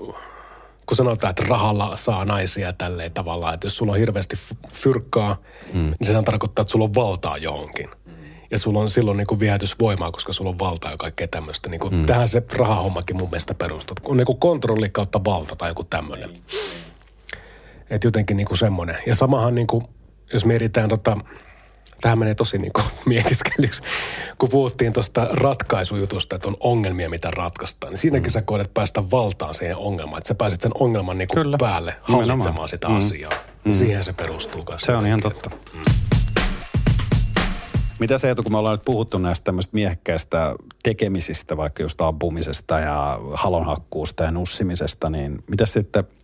[0.87, 4.37] kun sanotaan, että rahalla saa naisia tälleen tavallaan, että jos sulla on hirveästi
[4.73, 5.37] fyrkkaa,
[5.73, 5.81] mm.
[5.81, 7.88] niin se tarkoittaa, että sulla on valtaa johonkin.
[8.07, 8.12] Mm.
[8.51, 11.68] Ja sulla on silloin niin kuin viehätysvoimaa, koska sulla on valtaa ja kaikkea tämmöistä.
[11.68, 12.07] Niin kuin, mm.
[12.07, 13.97] Tähän se rahahommakin mun mielestä perustuu.
[14.05, 16.31] On niin kuin kontrolli kautta valta tai joku tämmöinen.
[17.90, 18.97] Että jotenkin niin kuin semmoinen.
[19.07, 19.85] Ja samahan niin kuin,
[20.33, 21.16] jos mietitään tota,
[22.03, 23.83] Tähän menee tosi niin kuin mietiskelyksi.
[24.38, 28.33] Kun puhuttiin tuosta ratkaisujutusta, että on ongelmia, mitä ratkaistaan, niin siinäkin mm.
[28.33, 30.19] sä koetat päästä valtaan siihen ongelmaan.
[30.19, 32.99] Että sä pääset sen ongelman niin kuin päälle hallitsemaan sitä mm.
[32.99, 33.33] asiaa.
[33.65, 33.73] Mm.
[33.73, 34.87] Siihen se perustuu kanssa.
[34.87, 35.51] Se on ihan totta.
[35.51, 35.83] Mm.
[37.99, 43.19] Mitä se, kun me ollaan nyt puhuttu näistä tämmöistä miehekkäistä tekemisistä, vaikka just ampumisesta ja
[43.35, 46.05] halonhakkuusta ja nussimisesta, niin mitä sitten–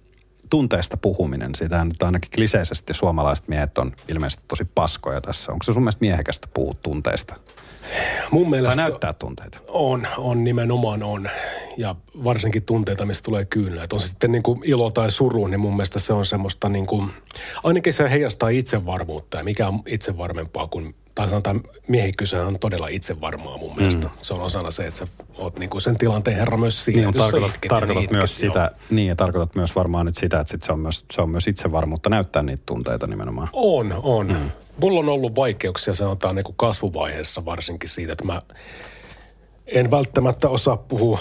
[0.51, 5.53] tunteesta puhuminen, sitä nyt ainakin kliseisesti suomalaiset miehet on ilmeisesti tosi paskoja tässä.
[5.53, 7.35] Onko se sun mielestä miehekästä puhua tunteista?
[8.31, 8.77] Mun mielestä...
[8.77, 9.59] Tai näyttää tunteita?
[9.69, 11.31] On, on nimenomaan on.
[11.77, 13.85] ja varsinkin tunteita, mistä tulee kyynä.
[13.85, 16.87] Että on sitten niin kuin ilo tai suru, niin mun mielestä se on semmoista niin
[16.87, 17.11] kuin,
[17.65, 23.59] ainakin se heijastaa itsevarmuutta ja mikä on itsevarmempaa kuin tai sanotaan miehikkysyhän on todella itsevarmaa
[23.59, 24.07] mun mielestä.
[24.07, 24.13] Mm.
[24.23, 25.07] Se on osana se, että sä
[25.39, 27.01] oot niinku sen tilanteen herra myös siinä.
[27.01, 28.53] Niin, tarkoitat, itket, tarkoitat itket, myös joo.
[28.53, 31.31] sitä, niin ja tarkoitat myös varmaan nyt sitä, että sit se, on myös, se on
[31.31, 33.49] myös itsevarmuutta näyttää niitä tunteita nimenomaan.
[33.53, 34.27] On, on.
[34.27, 34.51] Mm.
[34.81, 38.41] Mulla on ollut vaikeuksia sanotaan niinku kasvuvaiheessa varsinkin siitä, että mä
[39.67, 41.19] en välttämättä osaa puhua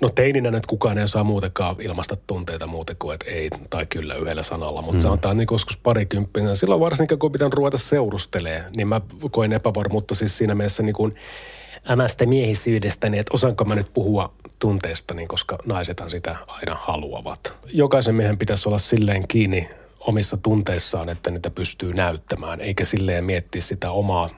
[0.00, 4.14] No teininä nyt kukaan ei osaa muutenkaan ilmaista tunteita muuten kuin, että ei tai kyllä
[4.14, 4.82] yhdellä sanalla.
[4.82, 5.02] Mutta mm.
[5.02, 6.56] sanotaan niin joskus parikymppinen.
[6.56, 11.12] Silloin varsinkin, kun pitää ruveta seurustelee, niin mä koin epävarmuutta siis siinä mielessä niin kuin
[11.90, 17.54] ämästä miehisyydestäni, että osaanko mä nyt puhua tunteistani, koska naisethan sitä aina haluavat.
[17.66, 19.68] Jokaisen miehen pitäisi olla silleen kiinni
[20.00, 24.30] omissa tunteissaan, että niitä pystyy näyttämään, eikä silleen miettiä sitä omaa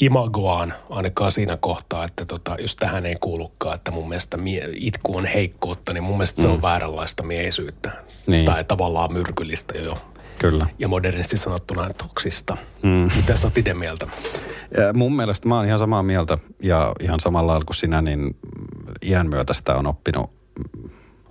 [0.00, 5.16] imagoaan ainakaan siinä kohtaa, että tota, jos tähän ei kuulukaan, että mun mielestä mie- itku
[5.16, 6.62] on heikkoutta, niin mun mielestä se on mm.
[6.62, 7.90] vääränlaista miehisyyttä.
[8.26, 8.44] Niin.
[8.44, 9.98] Tai tavallaan myrkyllistä jo.
[10.38, 10.66] Kyllä.
[10.78, 12.56] Ja modernisti sanottuna toksista.
[12.82, 13.10] Mm.
[13.16, 14.06] Mitä sä oot itse mieltä?
[14.76, 18.36] Ja mun mielestä mä oon ihan samaa mieltä ja ihan samalla lailla kuin sinä, niin
[19.02, 20.35] iän myötä sitä on oppinut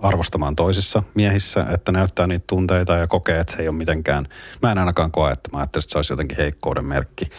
[0.00, 4.26] arvostamaan toisissa miehissä, että näyttää niitä tunteita ja kokee, että se ei ole mitenkään,
[4.62, 7.30] mä en ainakaan koe, että mä ajattelin, että se olisi jotenkin heikkouden merkki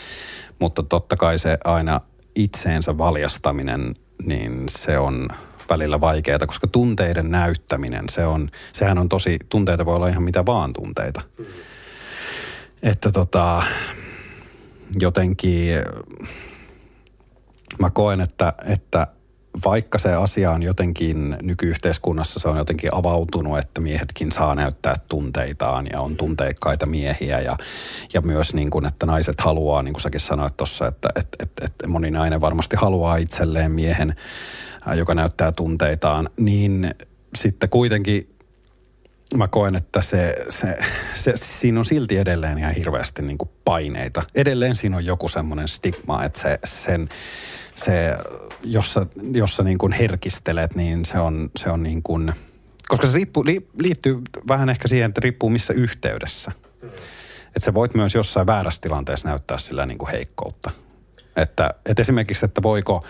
[0.60, 2.00] mutta totta kai se aina
[2.36, 5.28] itseensä valjastaminen, niin se on
[5.70, 10.46] välillä vaikeaa, koska tunteiden näyttäminen, se on, sehän on tosi, tunteita voi olla ihan mitä
[10.46, 11.22] vaan tunteita.
[11.38, 11.46] Mm.
[12.84, 13.63] Että tota,
[15.00, 15.76] jotenkin
[17.80, 19.08] mä koen, että, että
[19.65, 25.88] vaikka se asia on jotenkin nykyyhteiskunnassa, se on jotenkin avautunut, että miehetkin saa näyttää tunteitaan
[25.91, 27.56] ja on tunteikkaita miehiä ja,
[28.13, 31.65] ja myös niin kuin, että naiset haluaa, niin kuin säkin sanoit tuossa, että, että, että,
[31.65, 34.15] että moni nainen varmasti haluaa itselleen miehen,
[34.96, 36.91] joka näyttää tunteitaan, niin
[37.36, 38.30] sitten kuitenkin
[39.36, 40.78] mä koen, että se, se,
[41.13, 44.24] se, siinä on silti edelleen ihan hirveästi niin kuin paineita.
[44.36, 47.10] Edelleen siinä on joku semmoinen stigma, että se, sen,
[47.78, 48.18] se,
[48.63, 52.34] jos sä, jos sä niin kuin herkistelet, niin se on, se on niin kuin,
[52.88, 56.52] koska se riippuu, li, liittyy vähän ehkä siihen, että riippuu missä yhteydessä.
[56.82, 56.90] Mm.
[57.48, 60.72] Että sä voit myös jossain väärässä tilanteessa näyttää sillä niin kuin heikkoutta.
[61.36, 63.04] Että, että esimerkiksi, että voiko,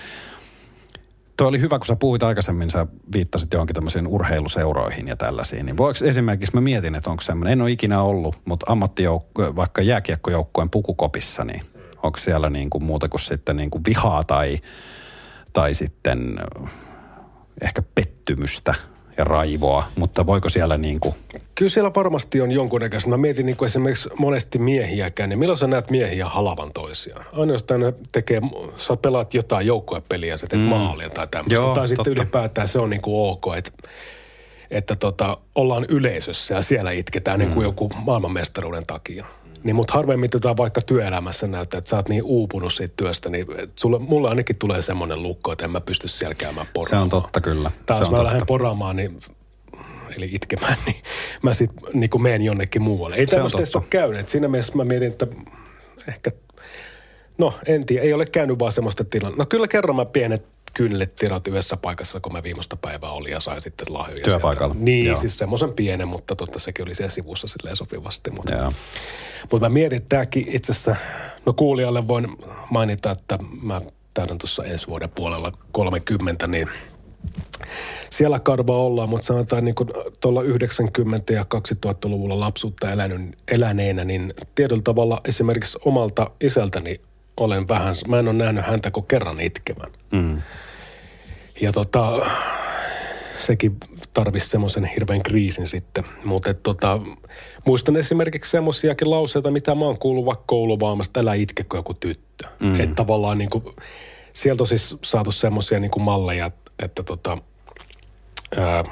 [1.38, 5.66] Tuo oli hyvä, kun sä puhuit aikaisemmin, sä viittasit johonkin tämmöisiin urheiluseuroihin ja tällaisiin.
[5.66, 9.82] Niin voiko esimerkiksi, mä mietin, että onko semmoinen, en ole ikinä ollut, mutta ammattijoukko, vaikka
[9.82, 11.62] jääkiekkojoukkueen pukukopissa, niin
[12.04, 14.58] onko siellä niin kuin muuta kuin sitten niin kuin vihaa tai,
[15.54, 16.40] tai sitten
[17.62, 18.76] ehkä pettymystä
[19.18, 21.16] ja raivoa, mutta voiko siellä niin kuin...
[21.56, 23.10] Kyllä siellä varmasti on jonkunnäköistä.
[23.10, 27.26] Mä mietin niin kuin esimerkiksi monesti miehiäkään, niin milloin sä näet miehiä halavan toisiaan?
[27.34, 28.42] Ainoastaan ne tekee,
[28.76, 30.68] sä pelaat jotain joukkuepeliä, sä teet mm.
[30.68, 31.54] maalia tai tämmöistä.
[31.54, 32.22] Joo, tai sitten totta.
[32.22, 33.72] ylipäätään se on niin kuin ok, että
[34.72, 37.44] että tota, ollaan yleisössä ja siellä itketään mm.
[37.44, 39.26] niin kuin joku maailmanmestaruuden takia.
[39.64, 43.46] Niin mutta harvemmin tätä vaikka työelämässä näyttää, että sä oot niin uupunut siitä työstä, niin
[43.76, 47.10] sulle, mulle ainakin tulee semmoinen lukko, että en mä pysty siellä käymään poraamaan.
[47.10, 47.72] Se on totta kyllä.
[47.86, 49.20] Tai jos mä lähden poraamaan, niin
[50.18, 51.04] eli itkemään, niin
[51.42, 53.16] mä sitten niin menen jonnekin muualle.
[53.16, 54.28] Ei tämmöistä ole käynyt.
[54.28, 55.28] Siinä mielessä mä mietin, että
[56.08, 56.32] ehkä,
[57.38, 59.44] no en tiedä, ei ole käynyt vaan semmoista tilannetta.
[59.44, 63.40] No kyllä kerran mä pienet kynnet tirot yhdessä paikassa, kun mä viimeistä päivää olin ja
[63.40, 64.74] sain sitten lahjoja Työpaikalla.
[64.74, 64.86] Sieltä.
[64.86, 65.16] Niin, Joo.
[65.16, 68.32] siis semmoisen pienen, mutta totta sekin oli siellä sivussa silleen sopivasti.
[68.32, 68.74] Mutta,
[69.52, 70.96] mutta mä mietin, että tämäkin itse asiassa,
[71.46, 72.28] no kuulijalle voin
[72.70, 73.82] mainita, että mä
[74.14, 76.70] täydän tuossa ensi vuoden puolella 30, niin
[78.10, 79.90] siellä karva ollaan, mutta sanotaan niin kuin
[80.22, 80.46] tuolla 90-
[81.34, 87.02] ja 2000-luvulla lapsuutta elänyt, eläneenä, niin tietyllä tavalla esimerkiksi omalta isältäni
[87.38, 89.92] olen vähän, mä en ole nähnyt häntä kuin kerran itkemään.
[90.12, 90.42] Mm.
[91.62, 92.26] Ja tota,
[93.38, 93.78] sekin
[94.14, 96.04] tarvisi semmoisen hirveän kriisin sitten.
[96.26, 97.00] Mutta tota,
[97.66, 102.48] muistan esimerkiksi semmoisiakin lauseita, mitä mä oon kuullut vaikka kouluvaamasta, älä itke kuin joku tyttö.
[102.60, 102.80] Mm.
[102.80, 103.64] Että tavallaan niin kuin,
[104.32, 107.38] sieltä on siis saatu semmoisia niin malleja, että tota,
[108.58, 108.84] ää,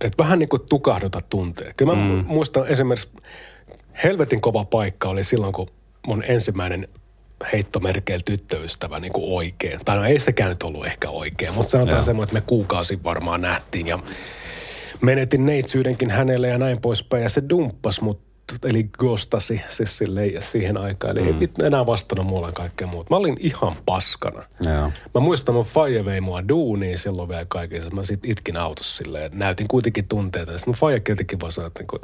[0.00, 1.74] että vähän niin kuin tukahduta tunteja.
[1.74, 2.24] Kyllä mä mm.
[2.26, 3.08] muistan esimerkiksi
[4.04, 5.68] helvetin kova paikka oli silloin, kun
[6.06, 6.88] mun ensimmäinen
[7.52, 9.80] heittomerkeillä tyttöystävä niin kuin oikein.
[9.84, 13.40] Tai no ei sekään nyt ollut ehkä oikein, mutta sanotaan semmoinen, että me kuukausi varmaan
[13.40, 13.98] nähtiin ja
[15.00, 17.22] menetin neitsyydenkin hänelle ja näin poispäin.
[17.22, 18.20] Ja se dumppas mut,
[18.64, 21.18] eli ghostasi siis silleen siihen aikaan.
[21.18, 21.42] Eli mm.
[21.42, 23.10] ei enää vastannut mulle kaikkea muuta.
[23.10, 24.42] Mä olin ihan paskana.
[24.64, 24.90] Ja.
[25.14, 27.90] Mä muistan, mun faija vei mua duuniin silloin vielä kaikessa.
[27.90, 30.52] Mä sit itkin autossa silleen, näytin kuitenkin tunteita.
[30.52, 32.00] Sitten mun faija jotenkin vaan sanoi, että kun,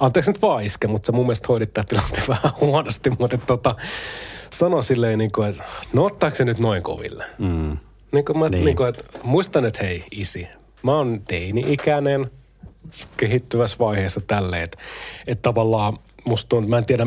[0.00, 3.74] anteeksi nyt vaan iske, mutta sä mun mielestä hoidit tämä tilanteen vähän huonosti, mutta tota,
[4.50, 7.24] sano silleen niin kuin, että no ottaako se nyt noin koville?
[7.38, 7.76] Mm.
[8.12, 8.64] Niin kuin mä, niin.
[8.64, 10.48] Niin kuin, että muistan, että hei isi,
[10.82, 12.30] mä oon teini-ikäinen,
[13.16, 14.78] kehittyvässä vaiheessa tälleen, että,
[15.26, 17.06] että tavallaan musta tuntuu, mä en tiedä,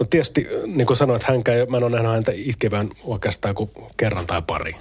[0.00, 3.70] no tietysti niin kuin sanoin, että hänkään, mä en ole nähnyt häntä itkevän oikeastaan kuin
[3.96, 4.76] kerran tai pari,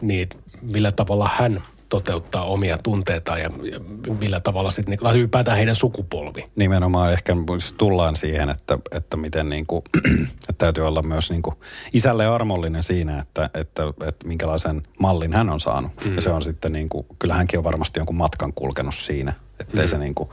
[0.00, 0.28] niin
[0.62, 3.80] millä tavalla hän toteuttaa omia tunteitaan ja, ja
[4.20, 6.44] millä tavalla sitten niin, ylipäätään heidän sukupolvi.
[6.56, 7.36] Nimenomaan ehkä
[7.78, 9.82] tullaan siihen, että, että miten niin kuin,
[10.48, 11.56] että täytyy olla myös niin kuin
[11.92, 15.92] isälle armollinen siinä, että, että, että minkälaisen mallin hän on saanut.
[16.04, 16.14] Mm.
[16.14, 19.84] Ja se on sitten niin kuin, kyllä hänkin on varmasti jonkun matkan kulkenut siinä, ettei
[19.84, 19.90] mm.
[19.90, 20.28] se niin kuin,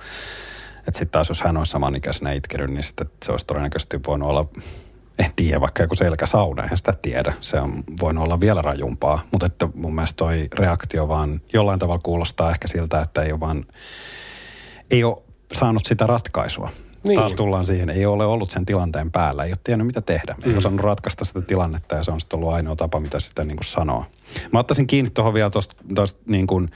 [0.77, 4.45] että sitten taas jos hän olisi samanikäisenä itkenyt, niin sitten se olisi todennäköisesti voinut olla
[5.19, 7.33] en tiedä, vaikka joku selkäsauna, en sitä tiedä.
[7.41, 12.01] Se on voinut olla vielä rajumpaa, mutta että mun mielestä toi reaktio vaan jollain tavalla
[12.03, 13.63] kuulostaa ehkä siltä, että ei ole vaan,
[14.91, 15.15] ei ole
[15.53, 16.69] saanut sitä ratkaisua.
[17.03, 17.19] Niin.
[17.19, 20.35] Taas tullaan siihen, ei ole ollut sen tilanteen päällä, ei ole tiennyt mitä tehdä.
[20.45, 20.57] Ei mm.
[20.57, 23.65] osannut ratkaista sitä tilannetta ja se on sitten ollut ainoa tapa, mitä sitä niin kuin
[23.65, 24.05] sanoo.
[24.53, 25.75] Mä ottaisin kiinni tuohon vielä tuosta,
[26.25, 26.69] niin kuin,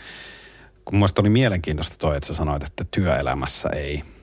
[0.85, 4.03] kun mun oli mielenkiintoista toi, että sä sanoit, että työelämässä ei–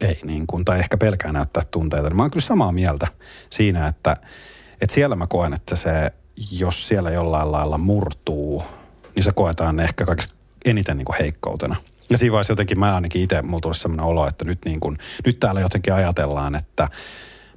[0.00, 2.08] ei niin kuin, tai ehkä pelkää näyttää tunteita.
[2.08, 3.06] Niin mä oon kyllä samaa mieltä
[3.50, 4.16] siinä, että,
[4.80, 5.90] että siellä mä koen, että se,
[6.50, 8.62] jos siellä jollain lailla murtuu,
[9.14, 10.34] niin se koetaan ehkä kaikista
[10.64, 11.76] eniten niin kuin heikkoutena.
[12.10, 14.98] Ja siinä vaiheessa jotenkin mä ainakin itse, mulla tuli sellainen olo, että nyt, niin kuin,
[15.26, 16.88] nyt täällä jotenkin ajatellaan, että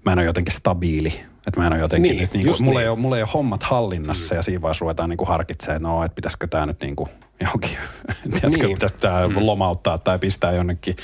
[0.05, 1.23] mä en ole jotenkin stabiili.
[1.47, 2.83] Että mä en ole jotenkin niin, nyt, niin kuin, mulla, niin.
[2.83, 4.37] ei ole, mulla ei ole hommat hallinnassa mm.
[4.37, 7.09] ja siinä vaiheessa ruvetaan niin kuin harkitsemaan, no, että pitäisikö tämä nyt niin kuin
[7.41, 7.77] johonkin,
[8.23, 8.77] tiedätkö, niin.
[8.91, 9.35] pitää mm.
[9.39, 10.95] lomauttaa tai pistää jonnekin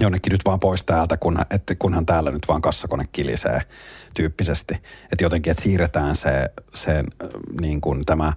[0.00, 3.60] jonnekin nyt vaan pois täältä, kun, että kunhan täällä nyt vaan kassakone kilisee
[4.14, 4.74] tyyppisesti.
[5.12, 6.30] Että jotenkin, että siirretään se,
[6.74, 7.04] se
[7.60, 8.32] niin kuin tämä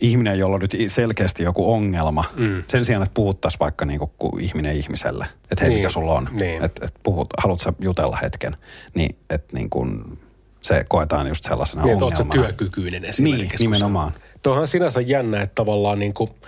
[0.00, 2.62] ihminen, jolla on nyt selkeästi joku ongelma, mm.
[2.66, 5.78] sen sijaan, että puhuttaisiin vaikka niin kuin ihminen ihmiselle, että hei, niin.
[5.78, 6.64] mikä sulla on, niin.
[6.64, 8.56] että, että puhut, haluatko jutella hetken,
[8.94, 10.18] niin että niin kuin
[10.62, 12.34] se koetaan just sellaisena niin, ongelmana.
[12.34, 13.64] Niin, työkykyinen esimerkiksi.
[13.64, 14.12] Niin, nimenomaan.
[14.42, 16.30] Tuohan sinänsä jännä, että tavallaan niin kuin–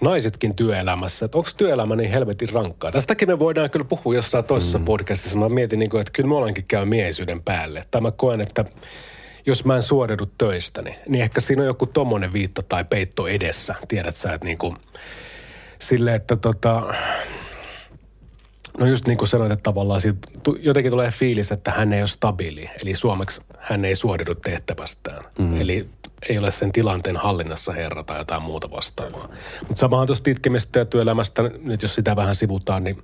[0.00, 2.92] naisetkin työelämässä, että onko työelämä niin helvetin rankkaa.
[2.92, 4.84] Tästäkin me voidaan kyllä puhua jossain toisessa mm.
[4.84, 5.38] podcastissa.
[5.38, 7.84] Mä mietin, niin kuin, että kyllä olenkin käy miesyyden päälle.
[7.90, 8.64] Tai mä koen, että
[9.46, 13.74] jos mä en suoriudu töistäni, niin ehkä siinä on joku tommonen viitta tai peitto edessä.
[13.88, 14.76] Tiedät sä, että niin kuin,
[15.78, 16.94] sille, että tota,
[18.78, 20.28] No just niin kuin sanoit, että tavallaan siitä
[20.58, 22.70] jotenkin tulee fiilis, että hän ei ole stabiili.
[22.82, 25.24] Eli suomeksi hän ei suoriudu tehtävästään.
[25.38, 25.60] Mm.
[25.60, 25.88] Eli
[26.28, 29.28] ei ole sen tilanteen hallinnassa herra tai jotain muuta vastaavaa.
[29.68, 33.02] Mutta samahan tuosta itkemistä ja työelämästä, nyt jos sitä vähän sivutaan, niin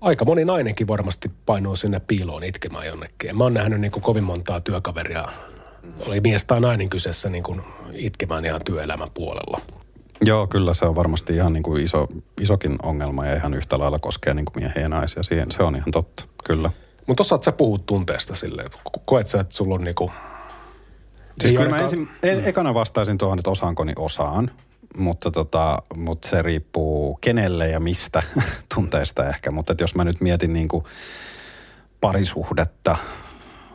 [0.00, 3.36] aika moni nainenkin varmasti painuu sinne piiloon itkemään jonnekin.
[3.36, 5.28] Mä oon nähnyt niin kuin kovin montaa työkaveria,
[6.06, 9.60] oli mies tai nainen kyseessä niin kuin itkemään ihan työelämän puolella.
[10.24, 12.08] Joo, kyllä se on varmasti ihan niin kuin iso,
[12.40, 15.22] isokin ongelma ja ihan yhtä lailla koskee niin kuin miehiä ja naisia.
[15.22, 16.70] Siihen, se on ihan totta, kyllä.
[17.06, 18.70] Mutta osaat sä puhua tunteesta silleen?
[19.04, 20.10] Koet sä, että sulla on niinku...
[21.40, 24.50] Siis kyllä mä ensin, en, ekana vastaisin tuohon, että osaanko, niin osaan.
[24.96, 28.22] Mutta, tota, mutta se riippuu kenelle ja mistä
[28.74, 29.50] tunteesta ehkä.
[29.50, 30.84] Mutta jos mä nyt mietin niin kuin
[32.00, 32.96] parisuhdetta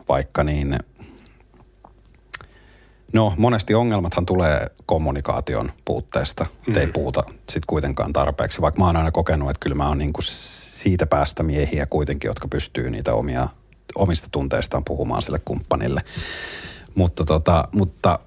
[0.08, 0.76] vaikka, niin–
[3.14, 6.76] No monesti ongelmathan tulee kommunikaation puutteesta, mm.
[6.76, 8.60] ei puhuta sitten kuitenkaan tarpeeksi.
[8.60, 12.48] Vaikka mä oon aina kokenut, että kyllä mä oon niinku siitä päästä miehiä kuitenkin, jotka
[12.48, 13.48] pystyy niitä omia,
[13.94, 16.00] omista tunteistaan puhumaan sille kumppanille.
[16.94, 18.18] Mutta, tota, mutta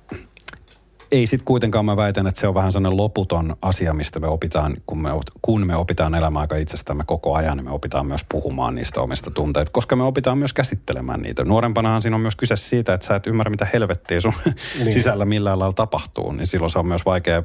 [1.11, 4.75] ei sitten kuitenkaan mä väitän, että se on vähän sellainen loputon asia, mistä me opitaan,
[4.85, 5.09] kun me,
[5.41, 9.31] kun me opitaan elämään aika itsestämme koko ajan, niin me opitaan myös puhumaan niistä omista
[9.31, 11.45] tunteista, koska me opitaan myös käsittelemään niitä.
[11.45, 14.33] Nuorempanahan siinä on myös kyse siitä, että sä et ymmärrä, mitä helvettiä sun
[14.79, 14.93] niin.
[14.93, 17.43] sisällä millään lailla tapahtuu, niin silloin se on myös vaikea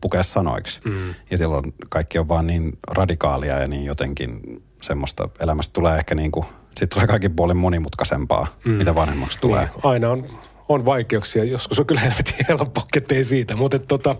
[0.00, 0.80] pukea sanoiksi.
[0.84, 1.14] Mm.
[1.30, 6.32] Ja silloin kaikki on vaan niin radikaalia ja niin jotenkin semmoista elämästä tulee ehkä niin
[6.32, 8.70] kuin, siitä tulee kaikki puolin monimutkaisempaa, mm.
[8.70, 9.64] mitä vanhemmaksi tulee.
[9.64, 10.26] Niin, aina on
[10.68, 11.44] on vaikeuksia.
[11.44, 13.56] Joskus on kyllä helvetin helppo, ettei siitä.
[13.56, 14.16] Mutta tota,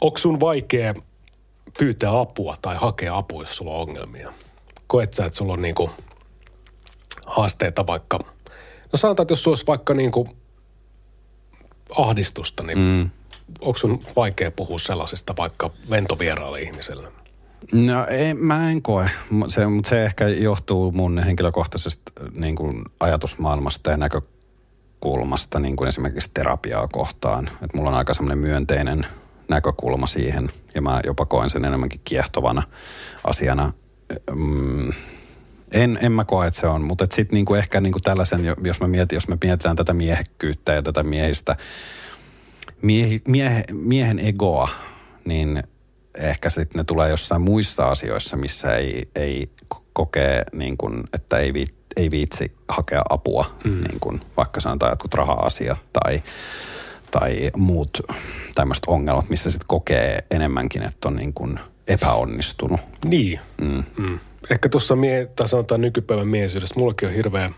[0.00, 0.94] onko sun vaikea
[1.78, 4.32] pyytää apua tai hakea apua, jos sulla on ongelmia?
[4.86, 5.90] Koet sä, että sulla on niinku
[7.26, 8.18] haasteita vaikka,
[8.92, 10.28] no sanotaan, että jos sulla olisi vaikka niinku
[11.96, 13.10] ahdistusta, niin mm.
[13.60, 17.08] onko sun vaikea puhua sellaisesta vaikka ventovieraalle ihmiselle?
[17.72, 19.10] No ei, mä en koe,
[19.48, 24.20] se, mutta se ehkä johtuu mun henkilökohtaisesta niin kuin ajatusmaailmasta ja näkö,
[24.98, 27.48] näkökulmasta, niin kuin esimerkiksi terapiaa kohtaan.
[27.62, 29.06] Että mulla on aika semmoinen myönteinen
[29.48, 32.62] näkökulma siihen, ja mä jopa koen sen enemmänkin kiehtovana
[33.24, 33.72] asiana.
[34.34, 34.92] Mm,
[35.72, 38.88] en, en mä koe, että se on, mutta sitten niinku ehkä niinku tällaisen, jos, mä
[38.88, 41.56] mietin, jos me mietitään tätä miehekkyyttä ja tätä miehistä,
[42.82, 44.68] miehi, miehe, miehen egoa,
[45.24, 45.62] niin
[46.14, 49.50] ehkä sitten ne tulee jossain muissa asioissa, missä ei, ei
[49.92, 51.52] kokee, niin kuin, että ei
[51.98, 53.70] ei viitsi hakea apua, mm.
[53.70, 56.22] niin kuin vaikka sanotaan jotkut raha-asiat tai,
[57.10, 58.00] tai muut
[58.54, 62.80] tämmöiset ongelmat, missä sitten kokee enemmänkin, että on niin kuin epäonnistunut.
[63.04, 63.40] Niin.
[63.60, 63.84] Mm.
[63.98, 64.18] Mm.
[64.50, 67.50] Ehkä tuossa mie, tai sanotaan nykypäivän miesyydessä, mullakin on hirveä,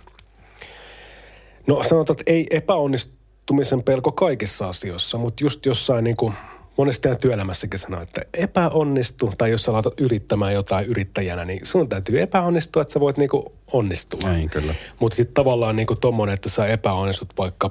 [1.67, 6.35] no sanotaan, että ei epäonnistumisen pelko kaikissa asioissa, mutta just jossain niin kuin,
[6.77, 12.21] monesti työelämässäkin sanoo, että epäonnistu, tai jos sä laitat yrittämään jotain yrittäjänä, niin sun täytyy
[12.21, 14.31] epäonnistua, että sä voit niinku onnistua.
[14.33, 14.75] Niin, kyllä.
[15.01, 17.71] Mutta sitten tavallaan niinku tommonen, että sä epäonnistut vaikka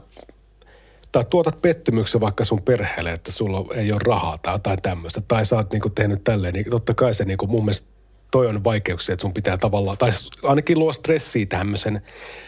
[1.12, 5.46] tai tuotat pettymyksen vaikka sun perheelle, että sulla ei ole rahaa tai jotain tämmöistä, tai
[5.46, 7.88] sä oot niinku tehnyt tälleen, niin totta kai se niinku mun mielestä
[8.32, 10.10] toi on vaikeuksia, että sun pitää tavallaan, tai
[10.44, 12.02] ainakin luo stressiä tämmöisen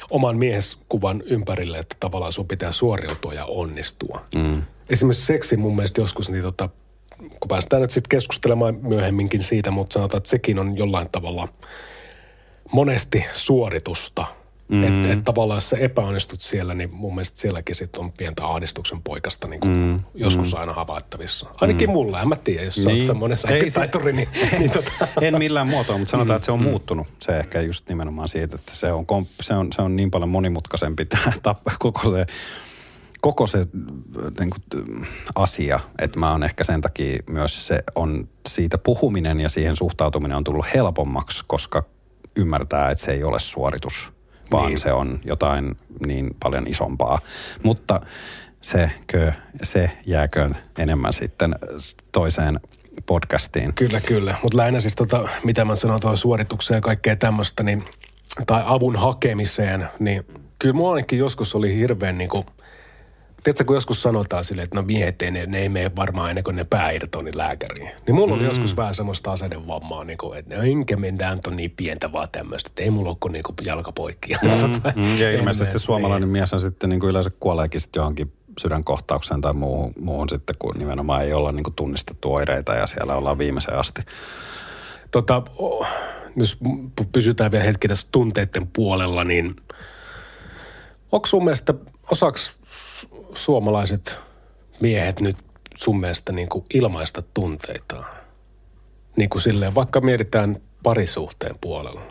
[0.10, 4.26] oman mieskuvan ympärille, että tavallaan sun pitää suoriutua ja onnistua.
[4.36, 4.64] Mm.
[4.90, 6.70] Esimerkiksi seksi mun mielestä joskus, niin tota,
[7.18, 11.48] kun päästään nyt sitten keskustelemaan myöhemminkin siitä, mutta sanotaan, että sekin on jollain tavalla
[12.72, 14.26] monesti suoritusta–
[14.72, 14.84] Mm.
[14.84, 19.02] Että et tavallaan jos sä epäonnistut siellä, niin mun mielestä sielläkin sit on pientä ahdistuksen
[19.02, 20.00] poikasta niin kuin mm.
[20.16, 20.60] joskus mm.
[20.60, 21.50] aina havaittavissa.
[21.62, 21.94] Ainakin mm.
[21.94, 22.84] mulla, en mä tiedä, jos niin.
[22.84, 23.06] sä oot niin.
[23.06, 24.92] semmoinen säikkitaituri, siis, niin, niin tota.
[25.22, 26.64] En millään muotoa, mutta sanotaan, että se on mm.
[26.64, 27.08] muuttunut.
[27.20, 30.30] Se ehkä just nimenomaan siitä, että se on, komp, se on, se on niin paljon
[30.30, 31.34] monimutkaisempi tämä
[31.80, 32.26] koko se
[33.22, 33.68] koko se
[34.40, 34.86] niin kuin,
[35.36, 40.38] asia, että mä oon ehkä sen takia myös se on siitä puhuminen ja siihen suhtautuminen
[40.38, 41.84] on tullut helpommaksi, koska
[42.36, 44.12] ymmärtää, että se ei ole suoritus
[44.52, 44.78] vaan niin.
[44.78, 47.20] se on jotain niin paljon isompaa.
[47.64, 48.02] Mutta
[48.62, 49.32] se, kö,
[49.64, 51.56] se jääköön enemmän sitten
[52.12, 52.60] toiseen
[53.06, 53.74] podcastiin.
[53.74, 54.36] Kyllä, kyllä.
[54.44, 57.84] Mutta lähinnä siis tota, mitä mä sanon tuohon suoritukseen ja kaikkea tämmöistä, niin,
[58.48, 60.26] tai avun hakemiseen, niin
[60.60, 62.46] kyllä mua ainakin joskus oli hirveän niin kuin–
[63.44, 66.44] Tiedätkö, kun joskus sanotaan silleen, että no miehet ei, ne, ne ei mene varmaan ennen
[66.44, 67.92] kuin ne pää irtoni lääkäriin.
[68.08, 68.48] Niin mulla oli mm.
[68.48, 72.70] joskus vähän semmoista asennevammaa, niin kuin, että no, enkä mennään on niin pientä vaan tämmöistä,
[72.70, 74.34] että ei mulla ole kuin, niin kuin jalkapoikki.
[74.42, 74.50] Mm.
[74.96, 75.18] mm.
[75.22, 76.32] Ja ilmeisesti suomalainen ei.
[76.32, 80.76] mies on sitten niin kuin yleensä kuoleekin sitten johonkin sydänkohtaukseen tai muuhun, muuhun sitten, kun
[80.78, 84.02] nimenomaan ei olla niin kuin tunnistettu oireita ja siellä ollaan viimeiseen asti.
[85.12, 85.42] Tota,
[86.36, 86.58] jos
[87.12, 89.56] pysytään vielä hetki tässä tunteiden puolella, niin
[91.12, 91.74] onko sun mielestä,
[92.12, 92.58] osaks
[93.34, 94.18] suomalaiset
[94.80, 95.38] miehet nyt
[95.76, 98.06] sun mielestä niin kuin ilmaista tunteitaan?
[99.16, 102.02] Niin kuin silleen, vaikka mietitään parisuhteen puolella.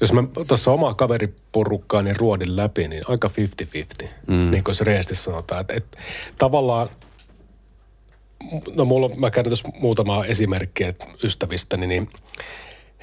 [0.00, 3.30] Jos mä tuossa omaa kaveriporukkaani niin ruodin läpi, niin aika
[4.02, 4.08] 50-50.
[4.26, 4.50] Mm.
[4.50, 5.60] Niin kuin se reesti sanotaan.
[5.60, 5.98] Että, että
[6.38, 6.88] tavallaan,
[8.74, 12.08] no mulla, mä käyn tuossa muutamaa esimerkkiä ystävistäni, niin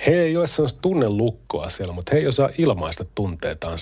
[0.07, 3.77] he ei ole sellaista tunnelukkoa siellä, mutta he ei osaa ilmaista tunteitaan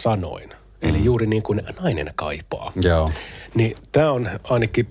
[0.81, 1.05] sanoin– Eli mm.
[1.05, 2.71] juuri niin kuin nainen kaipaa.
[2.75, 3.11] Joo.
[3.55, 4.87] Niin tämä on ainakin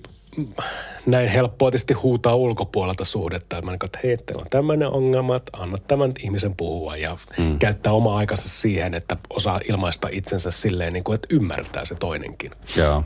[1.05, 3.57] näin helppoa tietysti huutaa ulkopuolelta suhdetta.
[3.57, 7.59] Että mä että hei, teillä on tämmöinen ongelma, että anna tämän ihmisen puhua ja mm.
[7.59, 12.51] käyttää omaa aikansa siihen, että osaa ilmaista itsensä silleen, niin kuin, että ymmärtää se toinenkin.
[12.77, 13.03] Joo.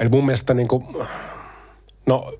[0.00, 0.84] Eli mun mielestä niin kuin,
[2.06, 2.32] no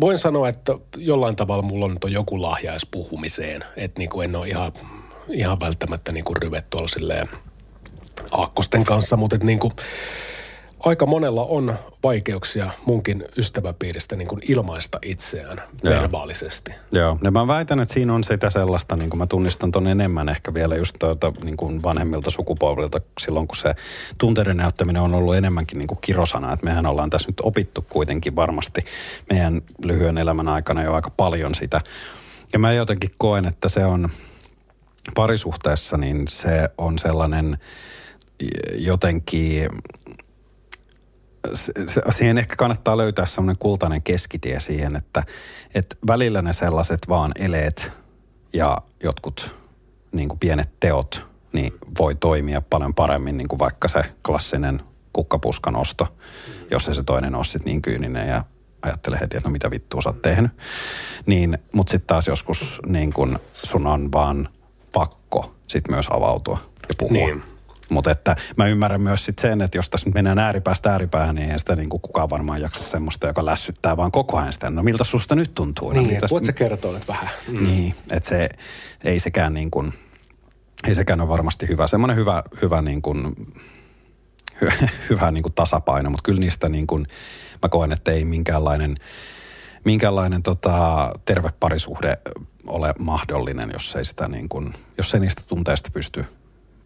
[0.00, 3.64] voin sanoa, että jollain tavalla mulla on, joku lahjaisi puhumiseen.
[3.76, 4.72] Että niin kuin en ole ihan,
[5.28, 7.28] ihan välttämättä niin kuin ryvet tuolla silleen–
[8.30, 9.72] aakkosten kanssa, mutta niin kuin,
[10.80, 15.94] aika monella on vaikeuksia munkin ystäväpiiristä niin kuin ilmaista itseään Joo.
[15.94, 16.74] verbaalisesti.
[16.92, 20.28] Joo, ja mä väitän, että siinä on sitä sellaista, niin kuin mä tunnistan ton enemmän
[20.28, 23.74] ehkä vielä just tuota, niin kuin vanhemmilta sukupolvilta silloin, kun se
[24.18, 26.52] tunteiden näyttäminen on ollut enemmänkin niin kuin kirosana.
[26.52, 28.84] Että mehän ollaan tässä nyt opittu kuitenkin varmasti
[29.30, 31.80] meidän lyhyen elämän aikana jo aika paljon sitä.
[32.52, 34.08] Ja mä jotenkin koen, että se on
[35.14, 37.58] parisuhteessa, niin se on sellainen–
[38.74, 39.68] jotenkin
[42.10, 45.22] siihen ehkä kannattaa löytää semmoinen kultainen keskitie siihen, että,
[45.74, 47.92] että välillä ne sellaiset vaan eleet
[48.52, 49.50] ja jotkut
[50.12, 55.76] niin kuin pienet teot niin voi toimia paljon paremmin niin kuin vaikka se klassinen kukkapuskan
[55.76, 56.16] osto,
[56.70, 58.44] jos ei se toinen ole sit niin kyyninen ja
[58.82, 60.50] ajattelee heti, että no mitä vittua sä oot tehnyt.
[61.26, 64.48] Niin, mutta sitten taas joskus niin kun sun on vaan
[64.92, 67.12] pakko sit myös avautua ja puhua.
[67.12, 67.57] Niin.
[67.90, 71.58] Mutta että mä ymmärrän myös sit sen, että jos tässä mennään ääripäästä ääripäähän, niin ei
[71.58, 74.70] sitä niin kuin kukaan varmaan jaksa semmoista, joka lässyttää vaan koko ajan sitä.
[74.70, 75.92] No miltä susta nyt tuntuu?
[75.92, 77.28] Niin, no, voit sä kertoa nyt vähän.
[77.48, 77.62] Mm.
[77.62, 78.48] Niin, että se
[79.04, 79.92] ei sekään niin kuin,
[80.88, 81.86] ei sekään ole varmasti hyvä.
[81.86, 83.34] Semmoinen hyvä, hyvä niin kuin,
[84.60, 84.72] hyvä,
[85.10, 87.06] hyvä niin kuin tasapaino, mutta kyllä niistä niin kuin,
[87.62, 88.94] mä koen, että ei minkäänlainen,
[89.84, 92.18] minkäänlainen tota, terve parisuhde
[92.66, 96.24] ole mahdollinen, jos ei, sitä niin kuin, jos ei niistä tunteista pysty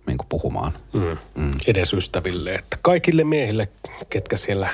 [0.07, 0.73] niin kuin puhumaan.
[0.93, 1.19] Mm.
[1.35, 1.55] Mm.
[1.67, 2.55] Edes ystäville.
[2.55, 3.69] Että kaikille miehille,
[4.11, 4.69] ketkä siellä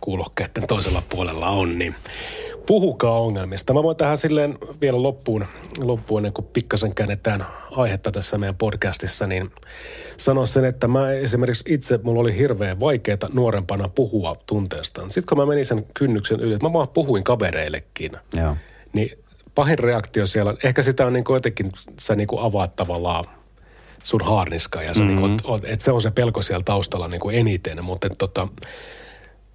[0.00, 1.94] kuulokkeiden toisella puolella on, niin
[2.68, 3.74] Puhukaa ongelmista.
[3.74, 5.46] Mä voin tähän silleen vielä loppuun,
[5.78, 7.46] loppuun ennen kuin pikkasen käännetään
[7.76, 9.50] aihetta tässä meidän podcastissa, niin
[10.16, 15.10] sanoa sen, että mä esimerkiksi itse, mulla oli hirveän vaikeaa nuorempana puhua tunteestaan.
[15.10, 18.56] Sitten kun mä menin sen kynnyksen yli, mä vaan puhuin kavereillekin, Joo.
[18.92, 19.18] niin
[19.54, 23.24] pahin reaktio siellä, ehkä sitä on niin kuin jotenkin, sä niin kuin avaat tavallaan
[24.02, 25.06] sun haarniska ja mm-hmm.
[25.06, 28.48] niin kuin, että se on se pelko siellä taustalla niin kuin eniten, mutta että tota,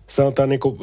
[0.08, 0.80] sanotaan niin kuin,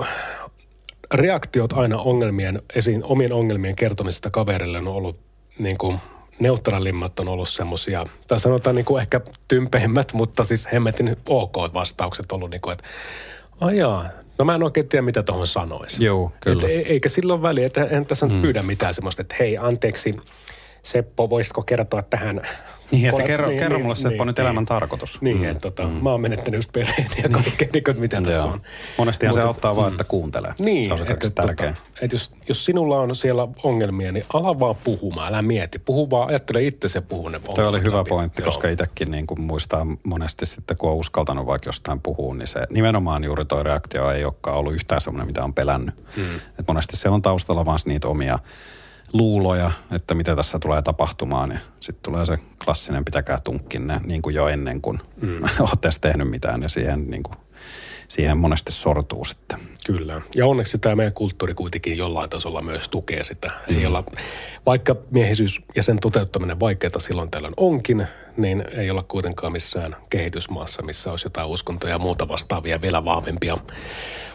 [1.14, 5.16] reaktiot aina ongelmien, esiin, omien ongelmien kertomisesta kaverille on ollut
[5.58, 5.98] niin kuin,
[6.40, 12.32] neutraalimmat on ollut semmoisia, tai sanotaan niin kuin ehkä tympeimmät, mutta siis hemmetin ok vastaukset
[12.32, 12.84] ollut niin kuin, että
[13.60, 14.08] ajaa,
[14.38, 16.04] no mä en oikein tiedä mitä tuohon sanoisi.
[16.04, 16.68] Joo, kyllä.
[16.68, 18.42] Et, eikä silloin väliä, että en tässä hmm.
[18.42, 20.16] pyydä mitään semmoista, että hei anteeksi
[20.82, 22.42] Seppo, voisitko kertoa tähän
[22.90, 25.20] niin, että kerro, niin, kerro niin, mulle Seppo niin, nyt niin, elämän tarkoitus.
[25.22, 25.92] Niin, mm, että tota, mm.
[26.02, 28.60] mä oon menettänyt just perheen ja kaikkea, niin, että mitä tässä on.
[28.98, 29.76] Monestihan se auttaa mm.
[29.76, 30.54] vaan, että kuuntelee.
[30.58, 31.72] Niin, se on se että, tärkeä.
[31.72, 35.78] Tota, että jos, jos sinulla on siellä ongelmia, niin ala vaan puhumaan, älä mieti.
[35.78, 38.08] Puhu vaan, ajattele itse se puhu ne Toi oli hyvä läpi.
[38.08, 38.46] pointti, Joo.
[38.46, 42.66] koska itsekin niin kuin muistaa monesti sitten, kun on uskaltanut vaikka jostain puhua, niin se
[42.70, 45.94] nimenomaan juuri toi reaktio ei olekaan ollut yhtään semmoinen, mitä on pelännyt.
[46.16, 46.36] Mm.
[46.58, 48.38] Et monesti se on taustalla vaan niitä omia
[49.12, 51.50] luuloja, että mitä tässä tulee tapahtumaan.
[51.50, 55.42] Ja sitten tulee se klassinen pitäkää tunkkinne niin kuin jo ennen kuin mm.
[55.60, 57.34] olette tehnyt mitään ja siihen, niin kuin,
[58.08, 59.58] siihen monesti sortuu sitten.
[59.86, 60.20] Kyllä.
[60.34, 63.50] Ja onneksi tämä meidän kulttuuri kuitenkin jollain tasolla myös tukee sitä.
[63.68, 63.76] Mm.
[63.76, 64.04] Ei olla,
[64.66, 68.06] vaikka miehisyys ja sen toteuttaminen vaikeaa silloin tällöin onkin,
[68.36, 73.56] niin ei olla kuitenkaan missään kehitysmaassa, missä olisi jotain uskontoja ja muuta vastaavia vielä vahvempia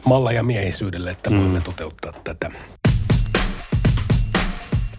[0.06, 1.38] malleja miehisyydelle, että mm.
[1.38, 2.52] voimme toteuttaa tätä.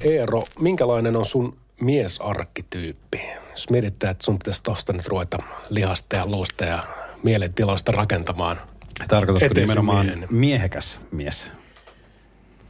[0.00, 3.20] Eero, minkälainen on sun miesarkkityyppi?
[3.50, 5.38] Jos mietitään, että sun pitäisi tosta nyt ruveta
[5.68, 6.82] lihasta ja luusta ja
[7.22, 8.60] mielentilasta rakentamaan.
[9.08, 10.26] Tarkoitatko nimenomaan miehen.
[10.30, 11.52] miehekäs mies?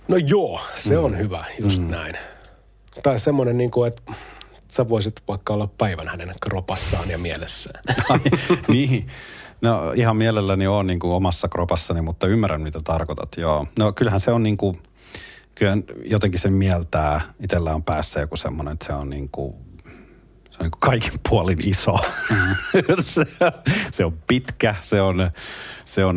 [0.08, 1.04] No joo, se mm.
[1.04, 1.90] on hyvä, just mm.
[1.90, 2.16] näin.
[3.02, 4.12] Tai semmoinen, niin kuin, että
[4.68, 7.82] sä voisit vaikka olla päivän hänen kropassaan ja mielessään.
[8.68, 9.06] niin.
[9.60, 13.66] No ihan mielelläni on niin kuin omassa kropassani, mutta ymmärrän mitä tarkoitat, joo.
[13.78, 14.76] No kyllähän se on niin kuin–
[15.56, 19.54] kyllä jotenkin sen mieltää, itsellä on päässä joku semmoinen, että se on niin kuin,
[20.50, 21.96] se on niin kuin kaikin puolin iso.
[22.30, 22.56] Mm.
[23.02, 23.24] se,
[23.92, 25.30] se, on pitkä, se on,
[25.84, 26.16] se on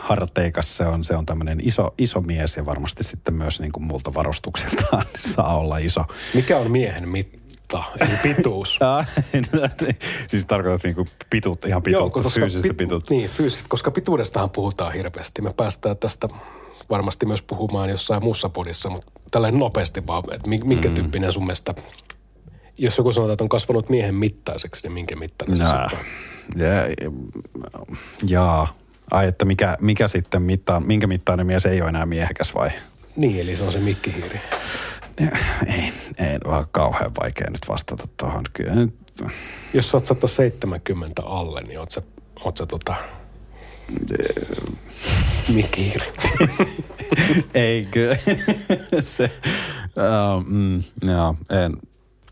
[0.00, 3.84] harteikas, se on, se on tämmöinen iso, iso mies ja varmasti sitten myös niin kuin
[3.84, 6.04] multa varustukseltaan saa olla iso.
[6.34, 7.40] Mikä on miehen mitta?
[8.00, 8.78] eli pituus.
[10.28, 13.14] siis tarkoitat niin pituutta, ihan pituutta, Joo, fyysistä pit, pituutta.
[13.14, 15.42] Niin, fyysistä, koska pituudestahan puhutaan hirveästi.
[15.42, 16.28] Me päästään tästä
[16.90, 20.94] varmasti myös puhumaan jossain muussa podissa, mutta tällainen nopeasti vaan, että minkä mm.
[20.94, 21.74] tyyppinen sun mielestä,
[22.78, 25.90] jos joku sanotaan, että on kasvanut miehen mittaiseksi, niin minkä mittainen se on?
[26.56, 26.68] Ja,
[28.26, 28.74] jaa.
[29.10, 32.70] Ai, että mikä, mikä sitten mittaa, minkä mittainen mies ei ole enää miehekäs vai?
[33.16, 34.40] Niin, eli se on se mikkihiiri.
[35.66, 38.44] Ei, ei vaan kauhean vaikea nyt vastata tuohon.
[38.52, 38.94] Kyllä nyt...
[39.74, 42.02] Jos sä oot 170 alle, niin oot sä,
[42.44, 42.94] oot sä tota,
[45.54, 46.00] Mikir.
[47.54, 48.16] Eikö?
[49.00, 49.30] se,
[49.96, 51.34] uh, mm, joo,
[51.64, 51.72] en.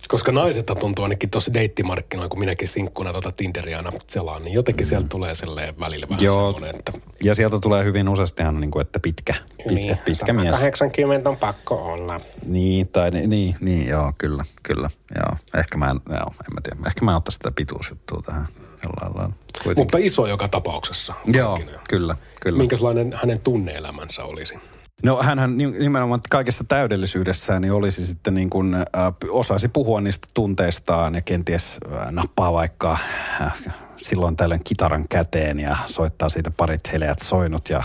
[0.08, 4.86] Koska naiset tuntuu ainakin tuossa deittimarkkinoilla, kun minäkin sinkkuna tuota Tinderia aina selaan, niin jotenkin
[4.86, 4.88] mm.
[4.88, 6.92] sieltä tulee silleen välillä vähän Joo, semmoinen, että...
[7.22, 9.34] Ja sieltä tulee hyvin useastihan niin kuin, että pitkä,
[9.68, 10.56] pit, niin, pitkä mies.
[10.56, 12.20] 80 on pakko olla.
[12.46, 14.90] Niin, tai niin, niin, joo, kyllä, kyllä.
[15.14, 15.36] Joo.
[15.54, 16.76] Ehkä mä en, joo, en mä tiedä.
[16.86, 18.48] Ehkä mä ottaisin sitä pituusjuttua tähän
[18.84, 19.34] jollain lailla.
[19.62, 19.82] Kuitenkin.
[19.82, 21.14] Mutta iso joka tapauksessa.
[21.26, 21.80] Joo, kaikkinen.
[21.88, 22.58] kyllä, kyllä.
[22.58, 24.54] Minkälainen hänen tunneelämänsä olisi?
[25.02, 28.84] No hänhän nimenomaan kaikessa täydellisyydessään niin olisi sitten niin kuin, äh,
[29.30, 32.98] osaisi puhua niistä tunteistaan ja kenties äh, nappaa vaikka
[33.40, 33.52] äh,
[33.96, 37.84] silloin tällöin kitaran käteen ja soittaa siitä parit heleät soinut ja äh,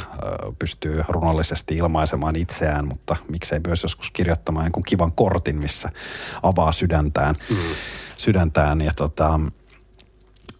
[0.59, 5.89] pystyy runollisesti ilmaisemaan itseään, mutta miksei myös joskus kirjoittamaan jonkun kivan kortin, missä
[6.43, 7.35] avaa sydäntään.
[7.49, 7.57] Mm.
[8.17, 9.39] sydäntään ja tota,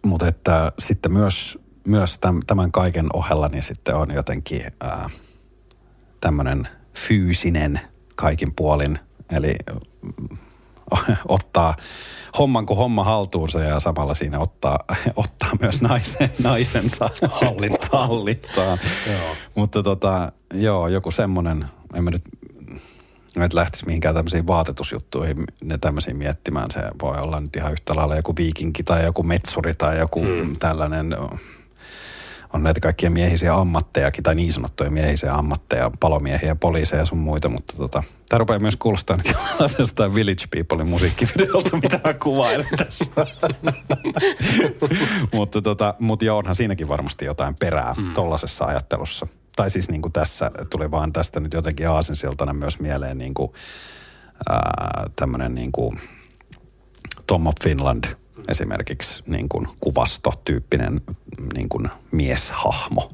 [0.04, 5.10] mutta että sitten myös, myös tämän kaiken ohella niin sitten on jotenkin ää,
[6.20, 7.80] tämmöinen fyysinen
[8.14, 8.98] kaikin puolin,
[9.36, 9.54] eli
[11.28, 11.76] ottaa
[12.38, 14.78] homman kuin homma haltuunsa ja samalla siinä ottaa,
[15.16, 18.08] ottaa myös naisen, naisensa hallintaan.
[18.08, 18.78] hallintaan.
[19.06, 19.36] Joo.
[19.54, 22.22] Mutta tota, joo, joku semmoinen, en mä nyt
[23.42, 26.70] että lähtisi mihinkään tämmöisiin vaatetusjuttuihin, ne tämmöisiin miettimään.
[26.70, 30.56] Se voi olla nyt ihan yhtä lailla joku viikinki tai joku metsuri tai joku mm.
[30.58, 31.16] tällainen
[32.54, 37.48] on näitä kaikkia miehisiä ammattejakin, tai niin sanottuja miehisiä ammatteja, palomiehiä, poliiseja ja sun muita,
[37.48, 39.32] mutta tota, tämä rupeaa myös kuulostaa nyt
[39.78, 43.04] jostain Village Peoplein musiikkivideolta, mitä mä kuvailen tässä.
[45.34, 48.12] mutta tota, mut joo, onhan siinäkin varmasti jotain perää mm.
[48.12, 49.26] tollasessa ajattelussa.
[49.56, 53.52] Tai siis niin kuin tässä tuli vaan tästä nyt jotenkin aasinsiltana myös mieleen niin kuin,
[55.16, 56.00] tämmöinen niin kuin
[57.26, 58.04] Tom of Finland–
[58.48, 61.00] esimerkiksi niin kuin kuvastotyyppinen
[61.54, 63.10] niin kuin mieshahmo.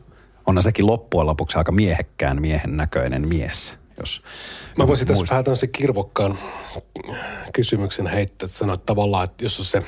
[0.46, 3.78] Onhan sekin loppujen lopuksi aika miehekkään miehen näköinen mies.
[4.00, 4.22] Jos
[4.78, 6.38] Mä voisin tässä vähän tämmöisen kirvokkaan
[7.52, 9.82] kysymyksen heittää, että sanoa tavallaan, että jos on se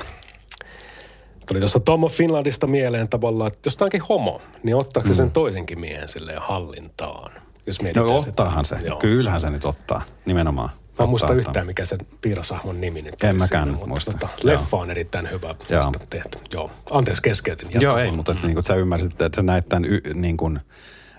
[1.46, 5.26] tuli tuossa Tom of Finlandista mieleen tavallaan, että jos onkin homo, niin ottaako se sen
[5.26, 5.32] mm.
[5.32, 7.32] toisenkin miehen silleen hallintaan?
[7.66, 8.76] Jos no ottaahan se.
[8.76, 8.98] Joo.
[8.98, 10.70] Kyllähän se nyt ottaa, nimenomaan.
[11.02, 14.12] Mä en muista yhtään, mikä se piirrosahmon nimi nyt En mäkään sinne, muista.
[14.12, 15.92] Tota, leffa on erittäin hyvä Joo.
[16.10, 16.38] tehty.
[16.52, 16.70] Joo.
[16.90, 17.66] Anteeksi keskeytin.
[17.66, 17.82] Jatkamaan.
[17.82, 18.40] Joo, ei, mutta mm.
[18.42, 20.60] niin kuin sä ymmärsit, että sä näet tämän y, niin kuin,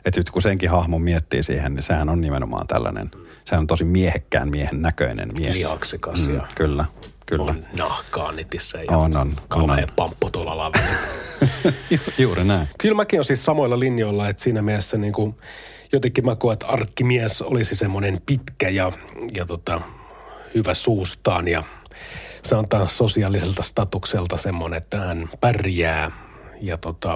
[0.06, 3.12] että nyt kun senkin hahmo miettii siihen, niin sehän on nimenomaan tällainen,
[3.46, 5.58] sehän on tosi miehekkään miehen näköinen mies.
[5.58, 6.86] Lihaksikas mm, ja kyllä,
[7.26, 7.52] kyllä.
[7.52, 9.88] On nahkaa nitissä ja on, on, on, on.
[9.96, 10.72] pamppu tuolla
[12.18, 12.68] Juuri näin.
[12.78, 15.36] Kyllä mäkin on siis samoilla linjoilla, että siinä mielessä niin kuin,
[15.94, 18.92] jotenkin mä koen, että arkkimies olisi semmoinen pitkä ja,
[19.36, 19.82] ja tota,
[20.56, 21.64] hyvä suustaan ja
[22.70, 26.12] taas sosiaaliselta statukselta semmoinen, että hän pärjää
[26.62, 27.16] ja tota,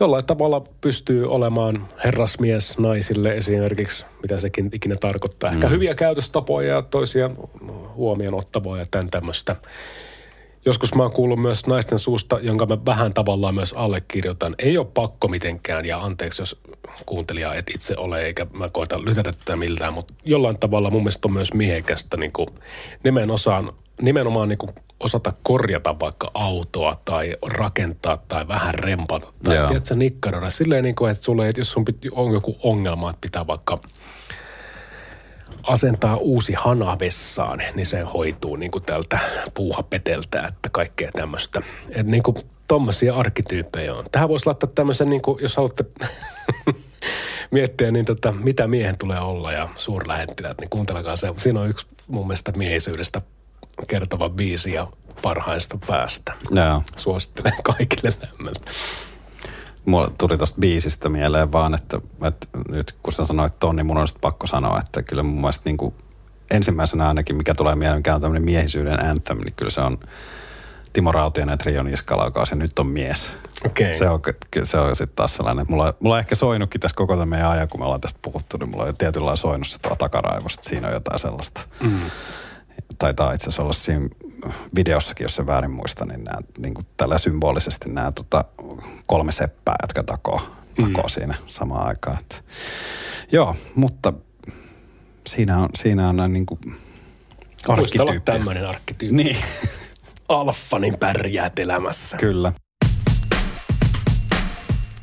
[0.00, 5.50] jollain tavalla pystyy olemaan herrasmies naisille esimerkiksi, mitä sekin ikinä tarkoittaa.
[5.50, 5.72] Ehkä mm.
[5.72, 7.30] hyviä käytöstapoja ja toisia
[7.94, 9.56] huomioon ottavaa ja tämän tämmöistä
[10.64, 14.54] joskus mä oon kuullut myös naisten suusta, jonka mä vähän tavallaan myös allekirjoitan.
[14.58, 16.60] Ei ole pakko mitenkään, ja anteeksi, jos
[17.06, 21.28] kuuntelija et itse ole, eikä mä koeta lytätä tätä miltään, mutta jollain tavalla mun mielestä
[21.28, 22.48] on myös miehekästä niin kuin
[23.04, 29.94] nimenomaan, nimenomaan niin kuin osata korjata vaikka autoa tai rakentaa tai vähän rempata tai tiedätkö,
[29.94, 30.50] nikkaroida.
[30.50, 33.78] Silleen, niin kuin, että sulle, että jos sun on joku ongelma, että pitää vaikka–
[35.66, 39.18] asentaa uusi hana vessaan, niin se hoituu niin kuin tältä
[39.54, 41.62] puuhapeteltä, että kaikkea tämmöistä.
[41.88, 42.36] Että niin kuin
[42.68, 44.04] tommosia arkkityyppejä on.
[44.12, 45.84] Tähän voisi laittaa tämmöisen, niin kuin, jos haluatte
[47.50, 51.34] miettiä, niin tota, mitä miehen tulee olla ja suurlähettiläät, niin kuuntelekaa se.
[51.36, 53.22] Siinä on yksi mun mielestä miehisyydestä
[53.86, 54.86] kertova biisi ja
[55.22, 56.32] parhaista päästä.
[56.50, 56.82] No.
[56.96, 58.70] Suosittelen kaikille lämmöltä.
[59.84, 63.96] Mulla tuli tuosta biisistä mieleen vaan, että, että nyt kun sä sanoit ton, niin mun
[63.96, 65.94] on pakko sanoa, että kyllä mun mielestä niin kuin
[66.50, 69.98] ensimmäisenä ainakin, mikä tulee mieleen, mikä on tämmöinen miehisyyden anthem, niin kyllä se on
[70.92, 73.30] Timo Rautianen ja Trion Iskalaukaus ja nyt on mies.
[73.66, 73.92] Okay.
[73.92, 74.20] Se on,
[74.62, 77.68] se on sitten taas sellainen, mulla, mulla on ehkä soinutkin tässä koko tämän meidän ajan,
[77.68, 80.88] kun me ollaan tästä puhuttu, niin mulla on tietyllä soinut se tuolla takaraivossa, että siinä
[80.88, 81.60] on jotain sellaista.
[81.80, 82.00] Mm
[82.98, 84.08] taitaa itse asiassa olla siinä
[84.76, 88.44] videossakin, jos se väärin muista, niin, nämä, niin kuin tällä symbolisesti nämä tota,
[89.06, 90.40] kolme seppää, jotka takoo,
[90.80, 91.08] takoo mm.
[91.08, 92.18] siinä samaan aikaan.
[92.18, 92.36] Että,
[93.32, 94.12] joo, mutta
[95.26, 96.60] siinä on, siinä on näin niin kuin
[97.68, 98.20] arkkityyppi.
[98.24, 99.24] tämmöinen arkkityyppi.
[99.24, 99.36] Niin.
[100.28, 102.16] Alfanin pärjäät elämässä.
[102.16, 102.52] Kyllä.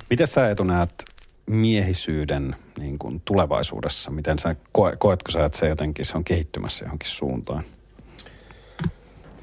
[0.10, 1.06] Miten sä Eetu näet
[1.50, 4.12] miehisyyden niin kuin tulevaisuudessa?
[4.12, 7.64] Miten sä koe, koetko sä, että se jotenkin se on kehittymässä johonkin suuntaan?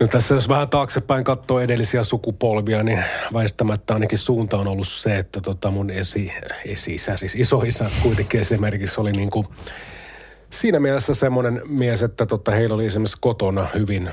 [0.01, 5.19] No tässä jos vähän taaksepäin katsoo edellisiä sukupolvia, niin väistämättä ainakin suunta on ollut se,
[5.19, 6.33] että tota mun esi,
[6.65, 9.47] esi-isä, siis isoisä kuitenkin esimerkiksi oli niin kuin
[10.51, 14.11] siinä mielessä semmoinen mies, että tota, heillä oli esimerkiksi kotona hyvin,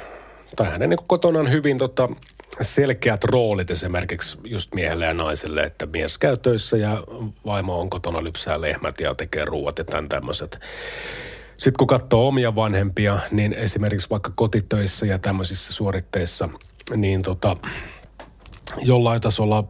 [0.55, 2.09] tai hänen niin kotonaan hyvin tota,
[2.61, 7.01] selkeät roolit esimerkiksi just miehelle ja naiselle, että mies käy töissä ja
[7.45, 10.59] vaimo on kotona lypsää lehmät ja tekee ruuat ja tämän tämmöiset.
[11.57, 16.49] Sitten kun katsoo omia vanhempia, niin esimerkiksi vaikka kotitöissä ja tämmöisissä suoritteissa,
[16.95, 17.57] niin tota,
[18.81, 19.63] jollain tasolla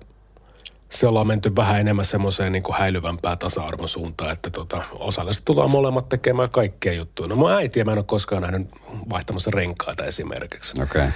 [0.89, 5.71] se ollaan menty vähän enemmän semmoiseen niin kuin häilyvämpään tasa-arvon suuntaan, että tota, osalliset tullaan
[5.71, 7.29] molemmat tekemään kaikkia juttuja.
[7.29, 8.67] No mun äitiä mä en ole koskaan nähnyt
[9.09, 10.81] vaihtamassa renkaita esimerkiksi.
[10.81, 11.07] Okay.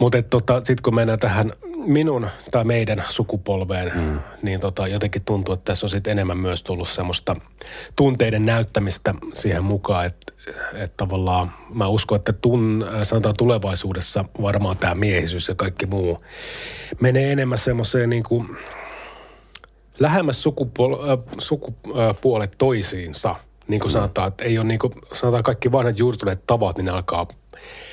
[0.00, 4.20] Mutta tota, sitten kun mennään tähän minun tai meidän sukupolveen, mm.
[4.42, 7.36] niin tota, jotenkin tuntuu, että tässä on sitten enemmän myös tullut semmoista
[7.96, 10.32] tunteiden näyttämistä siihen mukaan, että
[10.74, 16.18] et tavallaan mä uskon, että tun, sanotaan tulevaisuudessa varmaan tämä miehisyys ja kaikki muu
[17.00, 18.56] menee enemmän semmoiseen niin kuin
[19.98, 23.36] lähemmäs sukupuol- äh, sukupuolet toisiinsa.
[23.68, 23.92] Niin kuin mm.
[23.92, 27.26] sanotaan, että ei ole niin kuin, sanotaan kaikki vanhat juurtuneet tavat, niin ne alkaa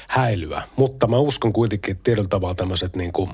[0.07, 0.63] häilyä.
[0.75, 3.31] Mutta mä uskon kuitenkin, että tietyllä tavalla tämmöiset niin kuin,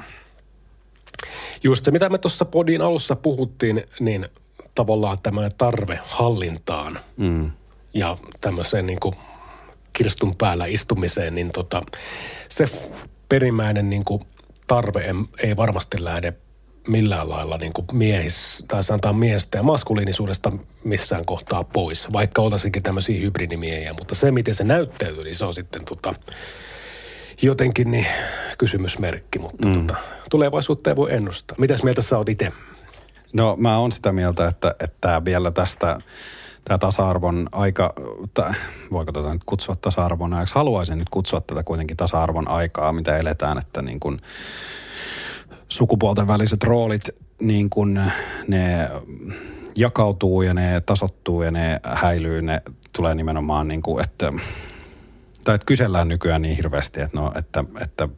[1.63, 4.27] just se, mitä me tuossa podin alussa puhuttiin, niin
[4.75, 7.51] tavallaan tämmöinen tarve hallintaan mm.
[7.93, 9.15] ja tämmöiseen niin kuin
[9.93, 11.83] kirstun päällä istumiseen, niin tota,
[12.49, 12.65] se
[13.29, 14.25] perimmäinen niin kuin
[14.67, 15.05] tarve
[15.37, 16.33] ei varmasti lähde
[16.87, 20.51] millään lailla niin kuin miehis, tai sanotaan miestä ja maskuliinisuudesta
[20.83, 23.93] missään kohtaa pois, vaikka oltaisinkin tämmöisiä hybridimiehiä.
[23.93, 26.13] Mutta se, miten se näyttäytyy, niin se on sitten tota,
[27.41, 28.07] jotenkin niin
[28.57, 29.73] kysymysmerkki, mutta mm.
[29.73, 31.57] tota, tulevaisuutta ei voi ennustaa.
[31.59, 32.51] Mitäs mieltä sä oot itse?
[33.33, 35.99] No mä oon sitä mieltä, että, että vielä tästä
[36.65, 37.93] tämä tasa-arvon aika,
[38.33, 38.51] tai
[38.91, 40.55] voiko tätä nyt kutsua tasa-arvon ajaksi?
[40.55, 44.21] Haluaisin nyt kutsua tätä kuitenkin tasa-arvon aikaa, mitä eletään, että niin kuin
[45.73, 47.09] sukupuolten väliset roolit,
[47.39, 48.01] niin kuin
[48.47, 48.89] ne
[49.75, 52.61] jakautuu ja ne tasottuu ja ne häilyy, ne
[52.97, 54.31] tulee nimenomaan niin kuin, että,
[55.43, 58.09] tai että kysellään nykyään niin hirveästi, että, no, että, että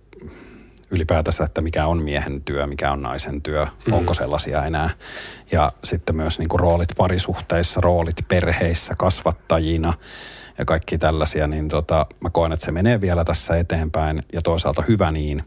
[0.91, 3.93] ylipäätänsä, että mikä on miehen työ, mikä on naisen työ, mm-hmm.
[3.93, 4.89] onko sellaisia enää.
[5.51, 9.93] Ja sitten myös niin kuin roolit parisuhteissa, roolit perheissä, kasvattajina
[10.57, 14.83] ja kaikki tällaisia, niin tota, mä koen, että se menee vielä tässä eteenpäin ja toisaalta
[14.87, 15.43] hyvä niin.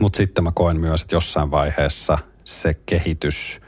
[0.00, 3.60] Mutta sitten mä koen myös, että jossain vaiheessa se kehitys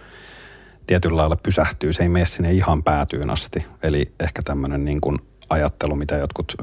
[0.87, 1.93] tietyllä lailla pysähtyy.
[1.93, 3.67] Se ei mene sinne ihan päätyyn asti.
[3.83, 5.19] Eli ehkä tämmöinen niin kuin
[5.51, 6.55] ajattelu, mitä jotkut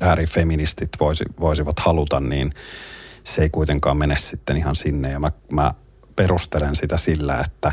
[0.00, 2.52] äärifeministit voisi, voisivat haluta, niin
[3.24, 5.10] se ei kuitenkaan mene sitten ihan sinne.
[5.10, 5.70] Ja mä, mä
[6.16, 7.72] perustelen sitä sillä, että,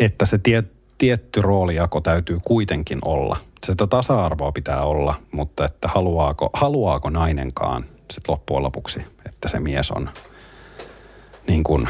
[0.00, 0.64] että se tie,
[0.98, 3.36] tietty roolijako täytyy kuitenkin olla.
[3.66, 9.90] Sitä tasa-arvoa pitää olla, mutta että haluaako, haluaako nainenkaan sitten loppujen lopuksi, että se mies
[9.90, 10.10] on
[11.48, 11.88] niin kuin,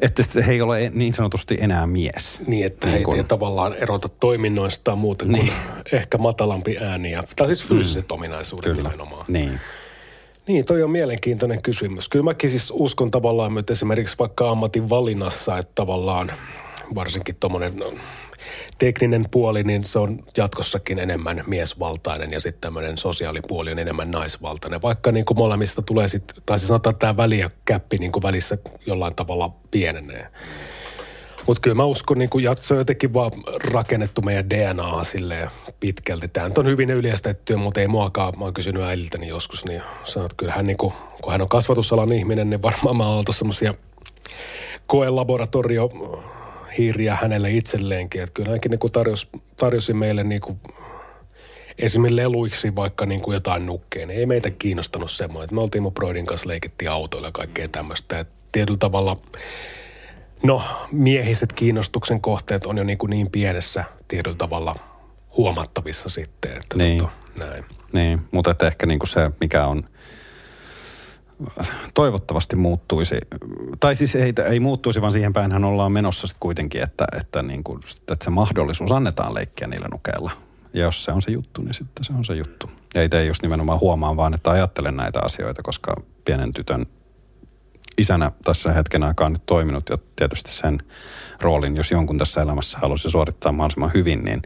[0.00, 2.40] että he ei ole niin sanotusti enää mies.
[2.46, 5.52] Niin, että niin he ei tavallaan erota toiminnoistaan muuta kuin niin.
[5.92, 7.10] ehkä matalampi ääni.
[7.10, 8.14] Ja, tai siis fyysiset mm.
[8.14, 8.82] ominaisuudet Kyllä.
[8.82, 9.24] nimenomaan.
[9.28, 9.60] Niin.
[10.46, 12.08] Niin, toi on mielenkiintoinen kysymys.
[12.08, 16.32] Kyllä mäkin siis uskon tavallaan myös esimerkiksi vaikka ammatin valinnassa, että tavallaan
[16.94, 17.92] varsinkin tuommoinen no,
[18.78, 24.82] tekninen puoli, niin se on jatkossakin enemmän miesvaltainen ja sitten tämmöinen sosiaalipuoli on enemmän naisvaltainen.
[24.82, 28.58] Vaikka niin kuin molemmista tulee sitten, tai siis sanotaan, että tämä käppi niin kuin välissä
[28.86, 30.28] jollain tavalla pienenee.
[31.46, 32.30] Mutta kyllä mä uskon, niin
[32.60, 33.32] se on jotenkin vaan
[33.72, 36.28] rakennettu meidän DNAa silleen pitkälti.
[36.28, 38.38] Tämä on hyvin yliestetty, mutta ei muakaan.
[38.38, 40.92] Mä oon kysynyt äidiltäni joskus, niin sanot, että kyllä hän, niin kuin,
[41.22, 43.74] kun hän on kasvatusalan ihminen, niin varmaan mä oon semmoisia
[44.86, 45.90] koelaboratorio
[46.78, 48.22] hiiriä hänelle itselleenkin.
[48.22, 50.60] Että kyllä hänkin niin tarjosi, tarjosi meille niin kuin
[51.78, 54.10] esimerkiksi leluiksi vaikka niin kuin jotain nukkeen.
[54.10, 55.54] Ei meitä kiinnostanut semmoinen.
[55.54, 58.18] Me oltiin mun broidin kanssa leikittiin autoilla ja kaikkea tämmöistä.
[58.18, 59.16] Että tietyllä tavalla,
[60.42, 60.62] no
[60.92, 64.76] miehiset kiinnostuksen kohteet on jo niin, kuin niin pienessä tietyllä tavalla
[65.36, 66.52] huomattavissa sitten.
[66.52, 66.98] Että niin.
[66.98, 67.12] Tota,
[67.46, 67.62] näin.
[67.92, 69.82] Niin, mutta että ehkä niin kuin se, mikä on–
[71.94, 73.16] toivottavasti muuttuisi.
[73.80, 77.64] Tai siis ei, ei muuttuisi, vaan siihen päinhän ollaan menossa sitten kuitenkin, että, että, niin
[77.64, 80.30] kuin, että se mahdollisuus annetaan leikkiä niillä nukeilla.
[80.74, 82.70] Ja jos se on se juttu, niin sitten se on se juttu.
[82.94, 86.86] Ja itse just nimenomaan huomaan vaan, että ajattelen näitä asioita, koska pienen tytön
[87.98, 90.78] isänä tässä hetken aikaa nyt toiminut ja tietysti sen
[91.40, 94.42] roolin, jos jonkun tässä elämässä halusi suorittaa mahdollisimman hyvin, niin,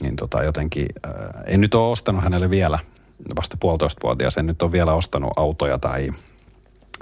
[0.00, 1.12] niin tota jotenkin, äh,
[1.46, 2.78] en nyt ole ostanut hänelle vielä–
[3.36, 6.08] vasta puolitoistavuotias, en nyt ole vielä ostanut autoja tai,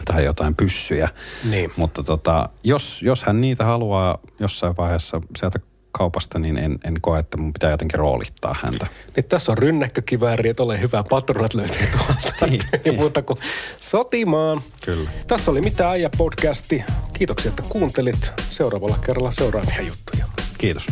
[0.04, 1.08] tai jotain pyssyjä.
[1.50, 1.72] Niin.
[1.76, 5.58] Mutta tota, jos, jos hän niitä haluaa jossain vaiheessa sieltä
[5.98, 8.86] kaupasta, niin en, en koe, että mun pitää jotenkin roolittaa häntä.
[9.16, 12.46] Niin tässä on rynnäkkökivääri, että ole hyvä, patronat löytyy tuolta.
[12.46, 12.94] niin, niin.
[12.94, 13.38] muuta kuin
[13.80, 14.60] sotimaan.
[14.84, 15.10] Kyllä.
[15.26, 16.84] Tässä oli Mitä äijä podcasti.
[17.12, 18.32] Kiitoksia, että kuuntelit.
[18.50, 20.26] Seuraavalla kerralla seuraavia juttuja.
[20.58, 20.86] Kiitos.